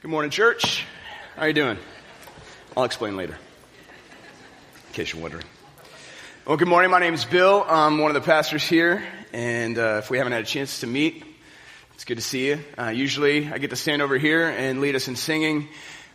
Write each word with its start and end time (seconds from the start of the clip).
Good 0.00 0.12
morning, 0.12 0.30
church. 0.30 0.84
How 1.34 1.42
are 1.42 1.48
you 1.48 1.54
doing? 1.54 1.76
I'll 2.76 2.84
explain 2.84 3.16
later, 3.16 3.36
in 4.86 4.92
case 4.92 5.12
you're 5.12 5.20
wondering. 5.20 5.44
Well, 6.46 6.56
good 6.56 6.68
morning. 6.68 6.92
My 6.92 7.00
name 7.00 7.14
is 7.14 7.24
Bill. 7.24 7.66
I'm 7.68 7.98
one 7.98 8.08
of 8.08 8.14
the 8.14 8.24
pastors 8.24 8.62
here, 8.62 9.02
and 9.32 9.76
uh, 9.76 9.96
if 9.98 10.08
we 10.08 10.18
haven't 10.18 10.34
had 10.34 10.42
a 10.42 10.46
chance 10.46 10.82
to 10.82 10.86
meet, 10.86 11.24
it's 11.94 12.04
good 12.04 12.14
to 12.14 12.22
see 12.22 12.46
you. 12.46 12.60
Uh, 12.78 12.90
usually, 12.90 13.48
I 13.48 13.58
get 13.58 13.70
to 13.70 13.76
stand 13.76 14.00
over 14.00 14.16
here 14.16 14.48
and 14.48 14.80
lead 14.80 14.94
us 14.94 15.08
in 15.08 15.16
singing, 15.16 15.66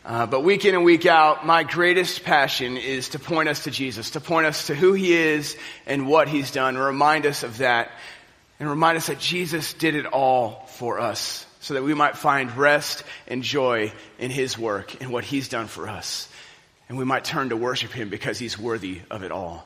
uh, 0.05 0.27
but 0.27 0.45
week 0.45 0.63
in 0.63 0.75
and 0.75 0.85
week 0.85 1.05
out, 1.05 1.45
my 1.45 1.63
greatest 1.63 2.23
passion 2.23 2.77
is 2.77 3.09
to 3.09 3.19
point 3.19 3.49
us 3.49 3.65
to 3.65 3.71
Jesus, 3.71 4.11
to 4.11 4.21
point 4.21 4.45
us 4.45 4.67
to 4.67 4.75
who 4.75 4.93
He 4.93 5.11
is 5.11 5.57
and 5.85 6.07
what 6.07 6.29
He's 6.29 6.51
done, 6.51 6.77
remind 6.77 7.25
us 7.25 7.43
of 7.43 7.57
that, 7.57 7.91
and 8.61 8.69
remind 8.69 8.95
us 8.95 9.07
that 9.07 9.19
Jesus 9.19 9.73
did 9.73 9.93
it 9.93 10.05
all 10.05 10.67
for 10.67 11.01
us 11.01 11.45
so 11.63 11.75
that 11.75 11.83
we 11.83 11.93
might 11.93 12.17
find 12.17 12.55
rest 12.57 13.05
and 13.25 13.41
joy 13.41 13.93
in 14.19 14.29
His 14.29 14.57
work 14.57 15.01
and 15.01 15.13
what 15.13 15.23
He's 15.23 15.47
done 15.47 15.67
for 15.67 15.87
us. 15.87 16.27
And 16.89 16.97
we 16.97 17.05
might 17.05 17.23
turn 17.23 17.49
to 17.49 17.55
worship 17.55 17.91
Him 17.91 18.09
because 18.09 18.37
He's 18.37 18.59
worthy 18.59 18.99
of 19.09 19.23
it 19.23 19.31
all. 19.31 19.65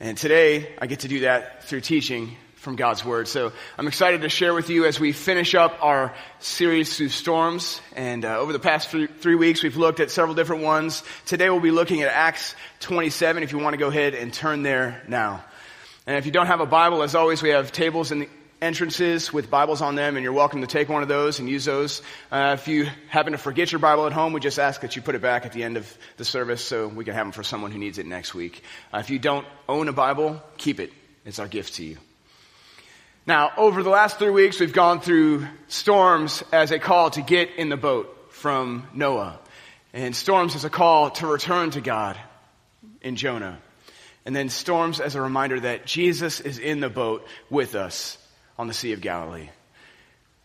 And 0.00 0.16
today, 0.16 0.74
I 0.80 0.86
get 0.86 1.00
to 1.00 1.08
do 1.08 1.20
that 1.20 1.64
through 1.64 1.82
teaching 1.82 2.34
from 2.54 2.76
God's 2.76 3.04
Word. 3.04 3.28
So 3.28 3.52
I'm 3.76 3.86
excited 3.86 4.22
to 4.22 4.30
share 4.30 4.54
with 4.54 4.70
you 4.70 4.86
as 4.86 4.98
we 4.98 5.12
finish 5.12 5.54
up 5.54 5.76
our 5.82 6.14
series 6.38 6.96
through 6.96 7.10
storms. 7.10 7.82
And 7.94 8.24
uh, 8.24 8.38
over 8.38 8.54
the 8.54 8.58
past 8.58 8.88
three 8.88 9.34
weeks, 9.34 9.62
we've 9.62 9.76
looked 9.76 10.00
at 10.00 10.10
several 10.10 10.34
different 10.34 10.62
ones. 10.62 11.02
Today, 11.26 11.50
we'll 11.50 11.60
be 11.60 11.70
looking 11.70 12.00
at 12.00 12.08
Acts 12.08 12.56
27, 12.80 13.42
if 13.42 13.52
you 13.52 13.58
want 13.58 13.74
to 13.74 13.78
go 13.78 13.88
ahead 13.88 14.14
and 14.14 14.32
turn 14.32 14.62
there 14.62 15.02
now. 15.06 15.44
And 16.06 16.16
if 16.16 16.24
you 16.24 16.32
don't 16.32 16.46
have 16.46 16.60
a 16.60 16.66
Bible, 16.66 17.02
as 17.02 17.14
always, 17.14 17.42
we 17.42 17.50
have 17.50 17.70
tables 17.70 18.12
in 18.12 18.20
the 18.20 18.28
entrances 18.60 19.32
with 19.32 19.50
Bibles 19.50 19.82
on 19.82 19.94
them, 19.94 20.16
and 20.16 20.24
you're 20.24 20.32
welcome 20.32 20.62
to 20.62 20.66
take 20.66 20.88
one 20.88 21.02
of 21.02 21.08
those 21.08 21.38
and 21.38 21.48
use 21.48 21.64
those. 21.64 22.02
Uh, 22.30 22.56
if 22.58 22.66
you 22.66 22.88
happen 23.08 23.32
to 23.32 23.38
forget 23.38 23.70
your 23.70 23.78
Bible 23.78 24.06
at 24.06 24.12
home, 24.12 24.32
we 24.32 24.40
just 24.40 24.58
ask 24.58 24.80
that 24.80 24.96
you 24.96 25.02
put 25.02 25.14
it 25.14 25.22
back 25.22 25.46
at 25.46 25.52
the 25.52 25.62
end 25.62 25.76
of 25.76 25.96
the 26.16 26.24
service 26.24 26.64
so 26.64 26.88
we 26.88 27.04
can 27.04 27.14
have 27.14 27.26
them 27.26 27.32
for 27.32 27.42
someone 27.42 27.70
who 27.70 27.78
needs 27.78 27.98
it 27.98 28.06
next 28.06 28.34
week. 28.34 28.62
Uh, 28.92 28.98
if 28.98 29.10
you 29.10 29.18
don't 29.18 29.46
own 29.68 29.88
a 29.88 29.92
Bible, 29.92 30.42
keep 30.56 30.80
it. 30.80 30.92
It's 31.24 31.38
our 31.38 31.48
gift 31.48 31.74
to 31.74 31.84
you. 31.84 31.98
Now, 33.26 33.52
over 33.56 33.82
the 33.82 33.90
last 33.90 34.18
three 34.18 34.30
weeks, 34.30 34.58
we've 34.58 34.72
gone 34.72 35.00
through 35.00 35.46
storms 35.68 36.42
as 36.52 36.72
a 36.72 36.78
call 36.78 37.10
to 37.10 37.22
get 37.22 37.50
in 37.56 37.68
the 37.68 37.76
boat 37.76 38.28
from 38.30 38.88
Noah, 38.94 39.38
and 39.92 40.16
storms 40.16 40.54
as 40.54 40.64
a 40.64 40.70
call 40.70 41.10
to 41.10 41.26
return 41.26 41.70
to 41.70 41.80
God 41.80 42.18
in 43.02 43.16
Jonah. 43.16 43.58
And 44.24 44.34
then 44.34 44.48
storms 44.48 45.00
as 45.00 45.14
a 45.14 45.20
reminder 45.20 45.60
that 45.60 45.86
Jesus 45.86 46.40
is 46.40 46.58
in 46.58 46.80
the 46.80 46.90
boat 46.90 47.26
with 47.50 47.74
us 47.74 48.18
on 48.58 48.66
the 48.66 48.74
Sea 48.74 48.92
of 48.92 49.00
Galilee. 49.00 49.48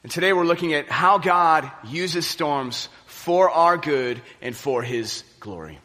And 0.03 0.11
today 0.11 0.33
we're 0.33 0.45
looking 0.45 0.73
at 0.73 0.89
how 0.89 1.17
God 1.17 1.71
uses 1.85 2.27
storms 2.27 2.89
for 3.05 3.49
our 3.49 3.77
good 3.77 4.21
and 4.41 4.55
for 4.55 4.83
His 4.83 5.23
glory. 5.39 5.79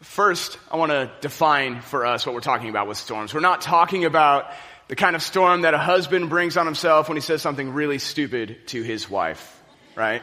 First, 0.00 0.58
I 0.70 0.76
want 0.76 0.92
to 0.92 1.10
define 1.20 1.80
for 1.80 2.06
us 2.06 2.24
what 2.24 2.34
we're 2.34 2.40
talking 2.40 2.68
about 2.68 2.86
with 2.86 2.98
storms. 2.98 3.34
We're 3.34 3.40
not 3.40 3.62
talking 3.62 4.04
about 4.04 4.52
the 4.86 4.94
kind 4.94 5.16
of 5.16 5.22
storm 5.22 5.62
that 5.62 5.74
a 5.74 5.78
husband 5.78 6.30
brings 6.30 6.56
on 6.56 6.66
himself 6.66 7.08
when 7.08 7.16
he 7.16 7.20
says 7.20 7.42
something 7.42 7.72
really 7.72 7.98
stupid 7.98 8.58
to 8.68 8.82
his 8.82 9.10
wife, 9.10 9.60
right? 9.96 10.22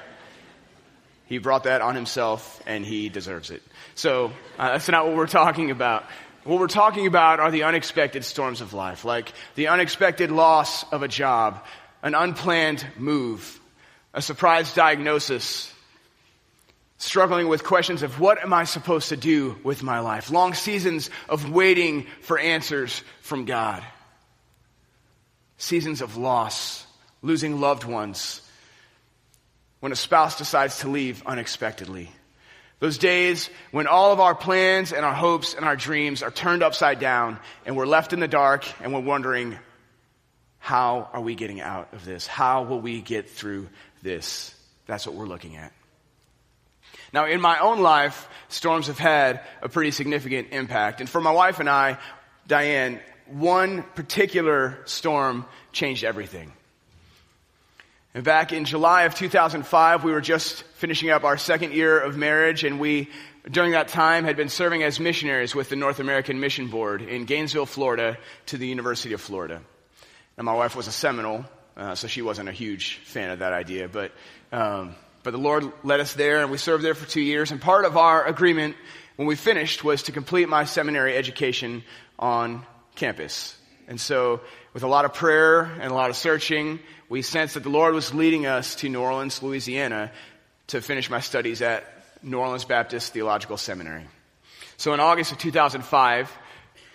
He 1.25 1.39
brought 1.39 1.63
that 1.63 1.81
on 1.81 1.95
himself 1.95 2.61
and 2.65 2.85
he 2.85 3.09
deserves 3.09 3.51
it. 3.51 3.61
So 3.95 4.31
uh, 4.57 4.71
that's 4.73 4.87
not 4.87 5.05
what 5.05 5.15
we're 5.15 5.27
talking 5.27 5.71
about. 5.71 6.05
What 6.45 6.59
we're 6.59 6.67
talking 6.67 7.07
about 7.07 7.39
are 7.39 7.49
the 7.49 7.63
unexpected 7.63 8.23
storms 8.23 8.61
of 8.61 8.71
life, 8.71 9.03
like 9.03 9.33
the 9.55 9.69
unexpected 9.69 10.29
loss 10.29 10.83
of 10.91 11.01
a 11.01 11.07
job, 11.07 11.65
an 12.03 12.13
unplanned 12.13 12.85
move, 12.97 13.59
a 14.13 14.21
surprise 14.21 14.71
diagnosis, 14.75 15.73
struggling 16.99 17.47
with 17.47 17.63
questions 17.63 18.03
of 18.03 18.19
what 18.19 18.43
am 18.43 18.53
I 18.53 18.65
supposed 18.65 19.09
to 19.09 19.17
do 19.17 19.57
with 19.63 19.81
my 19.81 20.01
life, 20.01 20.29
long 20.29 20.53
seasons 20.53 21.09
of 21.27 21.49
waiting 21.49 22.05
for 22.21 22.37
answers 22.37 23.01
from 23.21 23.45
God, 23.45 23.83
seasons 25.57 25.99
of 25.99 26.15
loss, 26.15 26.85
losing 27.23 27.59
loved 27.59 27.85
ones, 27.85 28.43
when 29.79 29.91
a 29.91 29.95
spouse 29.95 30.37
decides 30.37 30.81
to 30.81 30.89
leave 30.89 31.23
unexpectedly. 31.25 32.11
Those 32.79 32.97
days 32.97 33.49
when 33.71 33.87
all 33.87 34.11
of 34.11 34.19
our 34.19 34.35
plans 34.35 34.91
and 34.91 35.05
our 35.05 35.13
hopes 35.13 35.53
and 35.53 35.65
our 35.65 35.75
dreams 35.75 36.21
are 36.21 36.31
turned 36.31 36.61
upside 36.61 36.99
down 36.99 37.39
and 37.65 37.77
we're 37.77 37.85
left 37.85 38.11
in 38.11 38.19
the 38.19 38.27
dark 38.27 38.65
and 38.81 38.93
we're 38.93 38.99
wondering, 38.99 39.57
how 40.59 41.09
are 41.13 41.21
we 41.21 41.35
getting 41.35 41.61
out 41.61 41.93
of 41.93 42.03
this? 42.05 42.27
How 42.27 42.63
will 42.63 42.81
we 42.81 42.99
get 42.99 43.29
through 43.29 43.69
this? 44.01 44.53
That's 44.87 45.07
what 45.07 45.15
we're 45.15 45.27
looking 45.27 45.55
at. 45.55 45.71
Now, 47.13 47.27
in 47.27 47.39
my 47.39 47.59
own 47.59 47.79
life, 47.79 48.27
storms 48.49 48.87
have 48.87 48.99
had 48.99 49.41
a 49.61 49.69
pretty 49.69 49.91
significant 49.91 50.49
impact. 50.51 50.99
And 50.99 51.09
for 51.09 51.21
my 51.21 51.31
wife 51.31 51.59
and 51.59 51.69
I, 51.69 51.97
Diane, 52.47 52.99
one 53.27 53.83
particular 53.95 54.79
storm 54.85 55.45
changed 55.71 56.03
everything. 56.03 56.51
And 58.15 58.23
back 58.23 58.53
in 58.53 58.63
July 58.63 59.03
of 59.03 59.13
2005, 59.13 60.05
we 60.05 60.13
were 60.13 60.21
just 60.21 60.63
finishing 60.75 61.09
up 61.09 61.25
our 61.25 61.35
second 61.35 61.73
year 61.73 61.99
of 61.99 62.15
marriage, 62.15 62.63
and 62.63 62.79
we, 62.79 63.09
during 63.51 63.71
that 63.71 63.89
time, 63.89 64.23
had 64.23 64.37
been 64.37 64.47
serving 64.47 64.83
as 64.83 65.01
missionaries 65.01 65.53
with 65.53 65.67
the 65.67 65.75
North 65.75 65.99
American 65.99 66.39
Mission 66.39 66.69
Board 66.69 67.01
in 67.01 67.25
Gainesville, 67.25 67.65
Florida, 67.65 68.17
to 68.45 68.57
the 68.57 68.67
University 68.67 69.11
of 69.11 69.19
Florida. 69.19 69.61
And 70.37 70.45
my 70.45 70.53
wife 70.53 70.77
was 70.77 70.87
a 70.87 70.93
Seminole, 70.93 71.43
uh, 71.75 71.95
so 71.95 72.07
she 72.07 72.21
wasn't 72.21 72.47
a 72.47 72.53
huge 72.53 73.01
fan 73.03 73.31
of 73.31 73.39
that 73.39 73.51
idea, 73.51 73.89
but, 73.89 74.13
um, 74.53 74.95
but 75.23 75.31
the 75.31 75.37
Lord 75.37 75.69
led 75.83 75.99
us 75.99 76.13
there, 76.13 76.41
and 76.41 76.49
we 76.49 76.57
served 76.57 76.85
there 76.85 76.95
for 76.95 77.05
two 77.05 77.19
years. 77.19 77.51
And 77.51 77.59
part 77.59 77.83
of 77.83 77.97
our 77.97 78.25
agreement 78.25 78.77
when 79.17 79.27
we 79.27 79.35
finished 79.35 79.83
was 79.83 80.03
to 80.03 80.13
complete 80.13 80.47
my 80.47 80.63
seminary 80.63 81.17
education 81.17 81.83
on 82.17 82.65
campus. 82.95 83.57
And 83.89 83.99
so, 83.99 84.39
with 84.73 84.83
a 84.83 84.87
lot 84.87 85.05
of 85.05 85.13
prayer 85.13 85.63
and 85.63 85.91
a 85.91 85.93
lot 85.93 86.09
of 86.09 86.15
searching, 86.15 86.79
we 87.15 87.21
sensed 87.21 87.53
that 87.53 87.63
the 87.63 87.69
Lord 87.69 87.93
was 87.93 88.13
leading 88.13 88.45
us 88.45 88.75
to 88.75 88.89
New 88.89 88.99
Orleans, 88.99 89.41
Louisiana 89.41 90.11
to 90.67 90.81
finish 90.81 91.09
my 91.09 91.21
studies 91.21 91.61
at 91.61 91.85
New 92.21 92.39
Orleans 92.39 92.65
Baptist 92.65 93.13
Theological 93.13 93.55
Seminary. 93.55 94.03
So 94.75 94.93
in 94.93 94.99
August 94.99 95.31
of 95.31 95.37
2005, 95.37 96.29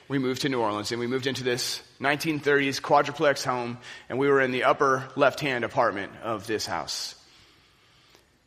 we 0.08 0.18
moved 0.18 0.42
to 0.42 0.50
New 0.50 0.60
Orleans 0.60 0.92
and 0.92 1.00
we 1.00 1.06
moved 1.06 1.26
into 1.26 1.42
this 1.42 1.80
1930s 2.02 2.82
quadruplex 2.82 3.44
home 3.44 3.78
and 4.10 4.18
we 4.18 4.28
were 4.28 4.42
in 4.42 4.50
the 4.50 4.64
upper 4.64 5.08
left-hand 5.16 5.64
apartment 5.64 6.12
of 6.22 6.46
this 6.46 6.66
house. 6.66 7.14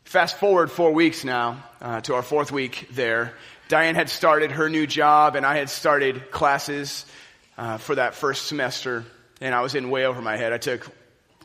Fast 0.03 0.37
forward 0.37 0.69
four 0.69 0.91
weeks 0.91 1.23
now 1.23 1.63
uh, 1.81 2.01
to 2.01 2.13
our 2.13 2.21
fourth 2.21 2.51
week 2.51 2.87
there. 2.91 3.33
Diane 3.67 3.95
had 3.95 4.11
started 4.11 4.51
her 4.51 4.69
new 4.69 4.85
job 4.85 5.35
and 5.35 5.43
I 5.43 5.57
had 5.57 5.71
started 5.71 6.29
classes 6.29 7.03
uh, 7.57 7.79
for 7.79 7.95
that 7.95 8.13
first 8.13 8.45
semester 8.45 9.05
and 9.41 9.55
I 9.55 9.61
was 9.61 9.73
in 9.73 9.89
way 9.89 10.05
over 10.05 10.21
my 10.21 10.37
head. 10.37 10.53
I 10.53 10.59
took 10.59 10.87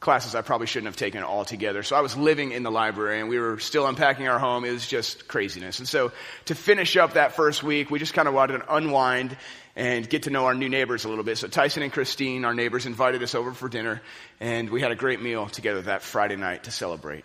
classes 0.01 0.35
I 0.35 0.43
probably 0.43 0.67
shouldn't 0.67 0.87
have 0.87 0.97
taken 0.97 1.23
altogether. 1.23 1.83
So 1.83 1.97
I 1.97 2.01
was 2.01 2.17
living 2.17 2.53
in 2.53 2.63
the 2.63 2.71
library 2.71 3.21
and 3.21 3.29
we 3.29 3.39
were 3.39 3.59
still 3.59 3.87
unpacking 3.87 4.29
our 4.29 4.39
home. 4.39 4.65
It 4.65 4.73
was 4.73 4.87
just 4.87 5.29
craziness. 5.29 5.79
And 5.79 5.89
so 5.89 6.13
to 6.47 6.55
finish 6.55 6.97
up 6.97 7.15
that 7.15 7.33
first 7.33 7.63
week, 7.63 7.91
we 7.91 7.99
just 7.99 8.15
kind 8.15 8.29
of 8.29 8.35
wanted 8.35 8.59
to 8.59 8.75
unwind 8.75 9.37
and 9.77 10.09
get 10.09 10.25
to 10.25 10.31
know 10.31 10.47
our 10.47 10.55
new 10.55 10.69
neighbors 10.69 11.05
a 11.05 11.09
little 11.09 11.25
bit. 11.25 11.39
So 11.39 11.49
Tyson 11.49 11.83
and 11.83 11.93
Christine, 11.93 12.45
our 12.45 12.55
neighbors, 12.55 12.87
invited 12.87 13.23
us 13.23 13.35
over 13.35 13.53
for 13.53 13.69
dinner 13.69 14.03
and 14.41 14.71
we 14.71 14.81
had 14.81 14.93
a 14.93 14.97
great 14.97 15.21
meal 15.23 15.47
together 15.47 15.83
that 15.83 16.03
Friday 16.03 16.37
night 16.37 16.65
to 16.65 16.71
celebrate. 16.71 17.25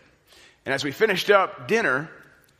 And 0.65 0.73
as 0.73 0.83
we 0.83 0.91
finished 0.91 1.29
up 1.29 1.67
dinner, 1.67 2.09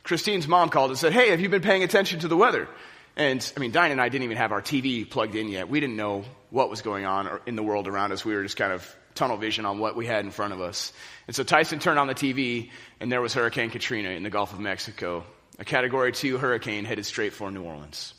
Christine's 0.02 0.46
mom 0.46 0.68
called 0.68 0.90
and 0.90 0.98
said, 0.98 1.12
Hey, 1.12 1.30
have 1.30 1.40
you 1.40 1.48
been 1.48 1.62
paying 1.62 1.82
attention 1.82 2.20
to 2.20 2.28
the 2.28 2.36
weather? 2.36 2.68
And 3.16 3.52
I 3.56 3.60
mean, 3.60 3.70
Diane 3.70 3.92
and 3.92 4.00
I 4.00 4.08
didn't 4.08 4.24
even 4.24 4.36
have 4.36 4.52
our 4.52 4.60
TV 4.60 5.08
plugged 5.08 5.36
in 5.36 5.48
yet. 5.48 5.68
We 5.68 5.80
didn't 5.80 5.96
know 5.96 6.24
what 6.50 6.68
was 6.68 6.82
going 6.82 7.04
on 7.04 7.40
in 7.46 7.56
the 7.56 7.62
world 7.62 7.86
around 7.86 8.12
us. 8.12 8.24
We 8.24 8.34
were 8.34 8.42
just 8.42 8.56
kind 8.56 8.72
of 8.72 8.96
tunnel 9.14 9.36
vision 9.36 9.64
on 9.66 9.78
what 9.78 9.96
we 9.96 10.06
had 10.06 10.24
in 10.24 10.30
front 10.30 10.52
of 10.52 10.60
us. 10.60 10.92
And 11.26 11.34
so 11.34 11.42
Tyson 11.42 11.78
turned 11.78 11.98
on 11.98 12.06
the 12.06 12.14
TV, 12.14 12.70
and 13.00 13.10
there 13.10 13.20
was 13.20 13.34
Hurricane 13.34 13.70
Katrina 13.70 14.10
in 14.10 14.22
the 14.22 14.30
Gulf 14.30 14.52
of 14.52 14.60
Mexico, 14.60 15.24
a 15.58 15.64
Category 15.64 16.12
2 16.12 16.38
hurricane 16.38 16.84
headed 16.84 17.06
straight 17.06 17.32
for 17.32 17.50
New 17.50 17.62
Orleans. 17.62 18.14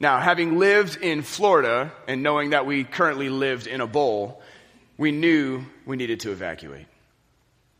Now, 0.00 0.18
having 0.18 0.58
lived 0.58 0.96
in 1.00 1.22
Florida 1.22 1.92
and 2.08 2.22
knowing 2.22 2.50
that 2.50 2.66
we 2.66 2.84
currently 2.84 3.28
lived 3.28 3.66
in 3.66 3.80
a 3.80 3.86
bowl, 3.86 4.42
we 4.98 5.12
knew 5.12 5.64
we 5.86 5.96
needed 5.96 6.20
to 6.20 6.32
evacuate. 6.32 6.86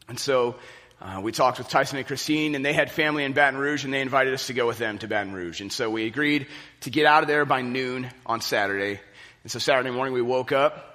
And 0.08 0.18
so 0.18 0.56
uh, 1.00 1.20
we 1.20 1.32
talked 1.32 1.58
with 1.58 1.68
Tyson 1.68 1.98
and 1.98 2.06
Christine, 2.06 2.54
and 2.54 2.64
they 2.64 2.72
had 2.72 2.90
family 2.90 3.24
in 3.24 3.32
Baton 3.32 3.58
Rouge, 3.58 3.84
and 3.84 3.92
they 3.92 4.00
invited 4.00 4.32
us 4.32 4.46
to 4.46 4.54
go 4.54 4.66
with 4.66 4.78
them 4.78 4.98
to 4.98 5.08
Baton 5.08 5.32
Rouge. 5.32 5.60
And 5.60 5.72
so 5.72 5.90
we 5.90 6.06
agreed 6.06 6.46
to 6.82 6.90
get 6.90 7.04
out 7.04 7.22
of 7.22 7.28
there 7.28 7.44
by 7.44 7.62
noon 7.62 8.08
on 8.24 8.40
Saturday. 8.40 9.00
And 9.42 9.50
so 9.50 9.58
Saturday 9.58 9.90
morning 9.90 10.14
we 10.14 10.22
woke 10.22 10.52
up, 10.52 10.93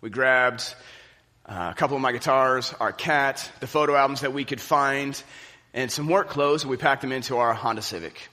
we 0.00 0.10
grabbed 0.10 0.74
uh, 1.44 1.70
a 1.72 1.74
couple 1.74 1.96
of 1.96 2.02
my 2.02 2.12
guitars, 2.12 2.72
our 2.78 2.92
cat, 2.92 3.50
the 3.58 3.66
photo 3.66 3.96
albums 3.96 4.20
that 4.20 4.32
we 4.32 4.44
could 4.44 4.60
find, 4.60 5.20
and 5.74 5.90
some 5.90 6.08
work 6.08 6.28
clothes, 6.28 6.62
and 6.62 6.70
we 6.70 6.76
packed 6.76 7.02
them 7.02 7.10
into 7.10 7.36
our 7.38 7.52
Honda 7.52 7.82
Civic. 7.82 8.28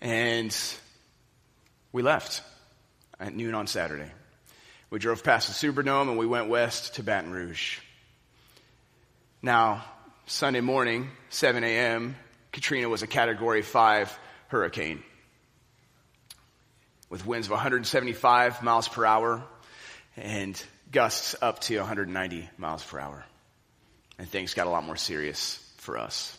And 0.00 0.56
we 1.92 2.02
left 2.02 2.42
at 3.20 3.34
noon 3.34 3.54
on 3.54 3.66
Saturday. 3.66 4.10
We 4.88 4.98
drove 4.98 5.22
past 5.22 5.48
the 5.48 5.72
Superdome 5.72 6.08
and 6.08 6.18
we 6.18 6.26
went 6.26 6.48
west 6.48 6.94
to 6.94 7.02
Baton 7.02 7.30
Rouge. 7.30 7.78
Now, 9.42 9.84
Sunday 10.26 10.60
morning, 10.60 11.10
7 11.28 11.62
a.m., 11.62 12.16
Katrina 12.52 12.88
was 12.88 13.02
a 13.02 13.06
category 13.06 13.62
5 13.62 14.18
hurricane 14.48 15.02
with 17.10 17.26
winds 17.26 17.48
of 17.48 17.52
175 17.52 18.62
miles 18.62 18.88
per 18.88 19.04
hour 19.04 19.42
and 20.16 20.62
gusts 20.90 21.34
up 21.40 21.60
to 21.60 21.78
190 21.78 22.48
miles 22.58 22.84
per 22.84 22.98
hour. 22.98 23.24
And 24.18 24.28
things 24.28 24.54
got 24.54 24.66
a 24.66 24.70
lot 24.70 24.84
more 24.84 24.96
serious 24.96 25.58
for 25.78 25.98
us. 25.98 26.36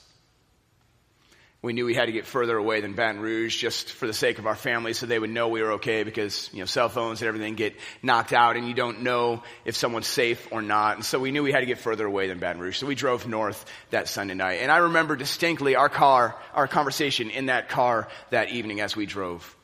We 1.63 1.71
knew 1.71 1.85
we 1.85 1.93
had 1.93 2.07
to 2.07 2.11
get 2.11 2.25
further 2.25 2.57
away 2.57 2.81
than 2.81 2.91
Baton 2.91 3.21
Rouge 3.21 3.57
just 3.57 3.89
for 3.89 4.05
the 4.05 4.13
sake 4.13 4.37
of 4.37 4.45
our 4.45 4.55
family 4.55 4.91
so 4.91 5.05
they 5.05 5.17
would 5.17 5.29
know 5.29 5.47
we 5.47 5.61
were 5.61 5.73
okay 5.73 6.03
because, 6.03 6.49
you 6.51 6.59
know, 6.59 6.65
cell 6.65 6.89
phones 6.89 7.21
and 7.21 7.27
everything 7.29 7.55
get 7.55 7.73
knocked 8.01 8.33
out 8.33 8.57
and 8.57 8.67
you 8.67 8.73
don't 8.73 9.01
know 9.01 9.43
if 9.63 9.77
someone's 9.77 10.07
safe 10.07 10.45
or 10.51 10.61
not. 10.61 10.97
And 10.97 11.05
so 11.05 11.21
we 11.21 11.31
knew 11.31 11.41
we 11.41 11.53
had 11.53 11.61
to 11.61 11.65
get 11.65 11.77
further 11.77 12.05
away 12.05 12.27
than 12.27 12.37
Baton 12.37 12.61
Rouge. 12.61 12.77
So 12.77 12.85
we 12.85 12.95
drove 12.95 13.25
north 13.25 13.63
that 13.91 14.09
Sunday 14.09 14.33
night. 14.33 14.55
And 14.55 14.73
I 14.73 14.77
remember 14.77 15.15
distinctly 15.15 15.77
our 15.77 15.87
car, 15.87 16.35
our 16.53 16.67
conversation 16.67 17.29
in 17.29 17.45
that 17.45 17.69
car 17.69 18.09
that 18.29 18.49
evening 18.49 18.81
as 18.81 18.97
we 18.97 19.05
drove. 19.05 19.55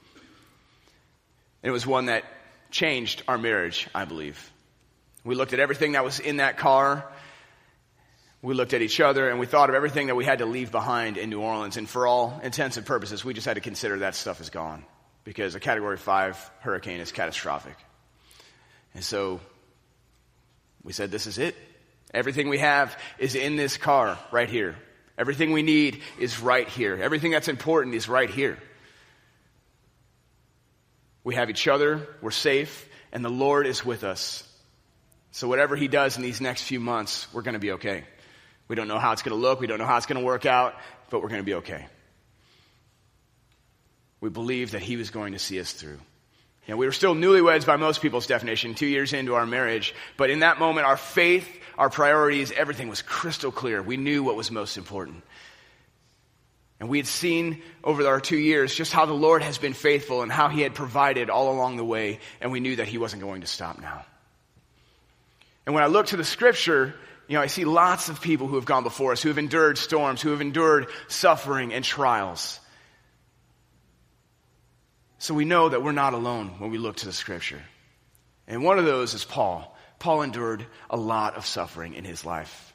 And 1.61 1.69
it 1.69 1.73
was 1.73 1.85
one 1.85 2.05
that 2.05 2.23
changed 2.71 3.23
our 3.27 3.37
marriage, 3.37 3.87
I 3.93 4.05
believe. 4.05 4.51
We 5.23 5.35
looked 5.35 5.53
at 5.53 5.59
everything 5.59 5.93
that 5.93 6.03
was 6.03 6.19
in 6.19 6.37
that 6.37 6.57
car 6.57 7.05
we 8.41 8.53
looked 8.53 8.73
at 8.73 8.81
each 8.81 8.99
other 8.99 9.29
and 9.29 9.39
we 9.39 9.45
thought 9.45 9.69
of 9.69 9.75
everything 9.75 10.07
that 10.07 10.15
we 10.15 10.23
had 10.23 10.39
to 10.39 10.45
leave 10.45 10.71
behind 10.71 11.17
in 11.17 11.29
New 11.29 11.41
Orleans. 11.41 11.75
And 11.77 11.89
for 11.89 12.07
all 12.07 12.39
intents 12.41 12.77
and 12.77 12.85
purposes, 12.85 13.25
we 13.25 13.33
just 13.33 13.45
had 13.45 13.55
to 13.55 13.61
consider 13.61 13.99
that 13.99 14.15
stuff 14.15 14.39
is 14.39 14.49
gone 14.49 14.85
because 15.25 15.55
a 15.55 15.59
category 15.59 15.97
five 15.97 16.37
hurricane 16.61 17.01
is 17.01 17.11
catastrophic. 17.11 17.75
And 18.93 19.03
so 19.03 19.41
we 20.83 20.93
said, 20.93 21.11
this 21.11 21.27
is 21.27 21.37
it. 21.37 21.55
Everything 22.13 22.49
we 22.49 22.59
have 22.59 22.97
is 23.17 23.35
in 23.35 23.57
this 23.57 23.77
car 23.77 24.17
right 24.31 24.49
here. 24.49 24.75
Everything 25.17 25.51
we 25.51 25.61
need 25.61 26.01
is 26.17 26.39
right 26.39 26.67
here. 26.67 26.97
Everything 26.99 27.31
that's 27.31 27.49
important 27.49 27.93
is 27.93 28.07
right 28.07 28.29
here. 28.29 28.57
We 31.29 31.35
have 31.35 31.51
each 31.51 31.67
other, 31.67 32.07
we're 32.23 32.31
safe, 32.31 32.89
and 33.11 33.23
the 33.23 33.29
Lord 33.29 33.67
is 33.67 33.85
with 33.85 34.03
us. 34.03 34.43
So 35.29 35.47
whatever 35.47 35.75
He 35.75 35.87
does 35.87 36.17
in 36.17 36.23
these 36.23 36.41
next 36.41 36.63
few 36.63 36.79
months, 36.79 37.31
we're 37.31 37.43
going 37.43 37.53
to 37.53 37.59
be 37.59 37.73
okay. 37.73 38.03
We 38.67 38.75
don't 38.75 38.87
know 38.87 38.97
how 38.97 39.11
it's 39.11 39.21
going 39.21 39.37
to 39.37 39.39
look. 39.39 39.59
We 39.59 39.67
don't 39.67 39.77
know 39.77 39.85
how 39.85 39.97
it's 39.97 40.07
going 40.07 40.19
to 40.19 40.25
work 40.25 40.47
out, 40.47 40.73
but 41.11 41.21
we're 41.21 41.27
going 41.29 41.41
to 41.41 41.45
be 41.45 41.53
okay. 41.53 41.85
We 44.19 44.29
believe 44.31 44.71
that 44.71 44.81
He 44.81 44.97
was 44.97 45.11
going 45.11 45.33
to 45.33 45.39
see 45.39 45.59
us 45.59 45.71
through. 45.71 45.99
You 46.65 46.73
know, 46.73 46.77
we 46.77 46.87
were 46.87 46.91
still 46.91 47.13
newlyweds 47.13 47.63
by 47.63 47.75
most 47.75 48.01
people's 48.01 48.25
definition, 48.25 48.73
two 48.73 48.87
years 48.87 49.13
into 49.13 49.35
our 49.35 49.45
marriage, 49.45 49.93
but 50.17 50.31
in 50.31 50.39
that 50.39 50.57
moment, 50.57 50.87
our 50.87 50.97
faith, 50.97 51.47
our 51.77 51.91
priorities, 51.91 52.51
everything 52.51 52.89
was 52.89 53.03
crystal 53.03 53.51
clear. 53.51 53.83
We 53.83 53.97
knew 53.97 54.23
what 54.23 54.35
was 54.35 54.49
most 54.49 54.77
important. 54.77 55.21
And 56.79 56.87
we 56.87 56.97
had 56.97 57.07
seen 57.07 57.61
over 57.83 58.07
our 58.07 58.21
two 58.21 58.37
years 58.37 58.73
just 58.73 58.93
how 58.93 59.05
the 59.05 59.13
Lord 59.13 59.43
has 59.43 59.57
been 59.57 59.73
faithful 59.73 60.21
and 60.21 60.31
how 60.31 60.47
He 60.47 60.61
had 60.61 60.73
provided 60.73 61.29
all 61.29 61.51
along 61.51 61.77
the 61.77 61.85
way, 61.85 62.19
and 62.39 62.51
we 62.51 62.61
knew 62.61 62.77
that 62.77 62.87
He 62.87 62.97
wasn't 62.97 63.21
going 63.21 63.41
to 63.41 63.47
stop 63.47 63.81
now. 63.81 64.05
And 65.65 65.75
when 65.75 65.83
I 65.83 65.87
look 65.87 66.07
to 66.07 66.17
the 66.17 66.23
scripture, 66.23 66.95
you 67.27 67.35
know, 67.35 67.41
I 67.41 67.47
see 67.47 67.65
lots 67.65 68.09
of 68.09 68.21
people 68.21 68.47
who 68.47 68.55
have 68.55 68.65
gone 68.65 68.83
before 68.83 69.11
us, 69.11 69.21
who 69.21 69.29
have 69.29 69.37
endured 69.37 69.77
storms, 69.77 70.21
who 70.21 70.31
have 70.31 70.41
endured 70.41 70.87
suffering 71.09 71.73
and 71.73 71.85
trials. 71.85 72.59
So 75.19 75.33
we 75.33 75.45
know 75.45 75.69
that 75.69 75.83
we're 75.83 75.91
not 75.91 76.13
alone 76.13 76.55
when 76.59 76.71
we 76.71 76.77
look 76.77 76.95
to 76.97 77.05
the 77.05 77.13
scripture. 77.13 77.61
And 78.47 78.63
one 78.63 78.79
of 78.79 78.85
those 78.85 79.13
is 79.13 79.25
Paul. 79.25 79.77
Paul 79.99 80.21
endured 80.21 80.65
a 80.89 80.97
lot 80.97 81.35
of 81.35 81.45
suffering 81.45 81.93
in 81.93 82.05
his 82.05 82.25
life. 82.25 82.73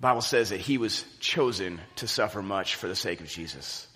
Bible 0.00 0.20
says 0.20 0.50
that 0.50 0.60
he 0.60 0.78
was 0.78 1.04
chosen 1.20 1.80
to 1.96 2.06
suffer 2.06 2.42
much 2.42 2.74
for 2.74 2.86
the 2.86 2.96
sake 2.96 3.20
of 3.20 3.28
Jesus. 3.28 3.86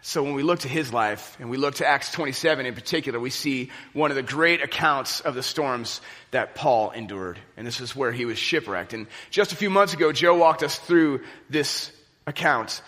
So 0.00 0.22
when 0.22 0.34
we 0.34 0.44
look 0.44 0.60
to 0.60 0.68
his 0.68 0.92
life 0.92 1.36
and 1.40 1.50
we 1.50 1.56
look 1.56 1.76
to 1.76 1.86
Acts 1.86 2.12
27 2.12 2.66
in 2.66 2.74
particular, 2.74 3.18
we 3.18 3.30
see 3.30 3.70
one 3.92 4.12
of 4.12 4.14
the 4.14 4.22
great 4.22 4.62
accounts 4.62 5.20
of 5.20 5.34
the 5.34 5.42
storms 5.42 6.00
that 6.30 6.54
Paul 6.54 6.92
endured. 6.92 7.38
And 7.56 7.66
this 7.66 7.80
is 7.80 7.96
where 7.96 8.12
he 8.12 8.24
was 8.24 8.38
shipwrecked. 8.38 8.92
And 8.92 9.08
just 9.30 9.52
a 9.52 9.56
few 9.56 9.70
months 9.70 9.94
ago, 9.94 10.12
Joe 10.12 10.36
walked 10.36 10.62
us 10.62 10.78
through 10.78 11.24
this 11.50 11.90
account. 12.26 12.80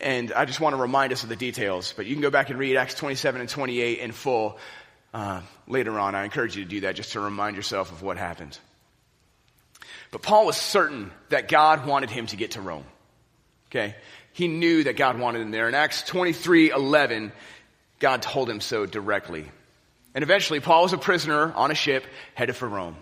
And 0.00 0.32
I 0.32 0.44
just 0.44 0.60
want 0.60 0.74
to 0.74 0.82
remind 0.82 1.12
us 1.12 1.22
of 1.22 1.28
the 1.28 1.36
details. 1.36 1.94
But 1.96 2.06
you 2.06 2.16
can 2.16 2.22
go 2.22 2.30
back 2.30 2.50
and 2.50 2.58
read 2.58 2.76
Acts 2.76 2.94
27 2.96 3.40
and 3.40 3.48
28 3.48 4.00
in 4.00 4.10
full 4.10 4.58
uh, 5.14 5.42
later 5.68 5.98
on. 6.00 6.16
I 6.16 6.24
encourage 6.24 6.56
you 6.56 6.64
to 6.64 6.68
do 6.68 6.80
that 6.80 6.96
just 6.96 7.12
to 7.12 7.20
remind 7.20 7.54
yourself 7.54 7.92
of 7.92 8.02
what 8.02 8.18
happened. 8.18 8.58
But 10.10 10.22
Paul 10.22 10.46
was 10.46 10.56
certain 10.56 11.10
that 11.28 11.48
God 11.48 11.86
wanted 11.86 12.10
him 12.10 12.26
to 12.26 12.36
get 12.36 12.52
to 12.52 12.60
Rome. 12.60 12.84
Okay? 13.70 13.94
he 14.36 14.48
knew 14.48 14.84
that 14.84 14.98
God 14.98 15.18
wanted 15.18 15.40
him 15.40 15.50
there. 15.50 15.66
In 15.66 15.74
Acts 15.74 16.02
23 16.02 16.70
11, 16.70 17.32
God 18.00 18.20
told 18.20 18.50
him 18.50 18.60
so 18.60 18.84
directly. 18.84 19.46
And 20.14 20.22
eventually, 20.22 20.60
Paul 20.60 20.82
was 20.82 20.92
a 20.92 20.98
prisoner 20.98 21.54
on 21.54 21.70
a 21.70 21.74
ship 21.74 22.04
headed 22.34 22.54
for 22.54 22.68
Rome. 22.68 22.96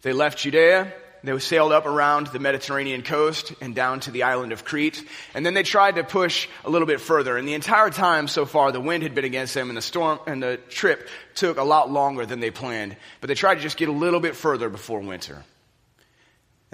They 0.00 0.14
left 0.14 0.38
Judea. 0.38 0.90
They 1.22 1.38
sailed 1.38 1.72
up 1.72 1.84
around 1.84 2.28
the 2.28 2.38
Mediterranean 2.38 3.02
coast 3.02 3.52
and 3.60 3.74
down 3.74 4.00
to 4.00 4.10
the 4.10 4.22
island 4.22 4.52
of 4.52 4.64
Crete. 4.64 5.06
And 5.34 5.44
then 5.44 5.52
they 5.52 5.62
tried 5.62 5.96
to 5.96 6.04
push 6.04 6.48
a 6.64 6.70
little 6.70 6.86
bit 6.86 7.00
further. 7.02 7.36
And 7.36 7.46
the 7.46 7.54
entire 7.54 7.90
time 7.90 8.26
so 8.26 8.46
far, 8.46 8.72
the 8.72 8.80
wind 8.80 9.02
had 9.02 9.14
been 9.14 9.24
against 9.26 9.52
them 9.52 9.68
and 9.68 9.76
the 9.76 9.82
storm 9.82 10.18
and 10.26 10.42
the 10.42 10.58
trip 10.70 11.08
took 11.34 11.58
a 11.58 11.62
lot 11.62 11.90
longer 11.90 12.24
than 12.24 12.40
they 12.40 12.50
planned. 12.50 12.96
But 13.20 13.28
they 13.28 13.34
tried 13.34 13.56
to 13.56 13.60
just 13.60 13.76
get 13.76 13.90
a 13.90 13.92
little 13.92 14.20
bit 14.20 14.34
further 14.34 14.70
before 14.70 15.00
winter. 15.00 15.44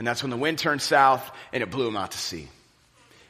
And 0.01 0.07
that's 0.07 0.23
when 0.23 0.31
the 0.31 0.39
wind 0.39 0.59
turned 0.59 0.81
south 0.81 1.31
and 1.53 1.63
it 1.63 1.71
blew 1.71 1.85
them 1.85 1.95
out 1.95 2.13
to 2.13 2.19
sea. 2.19 2.49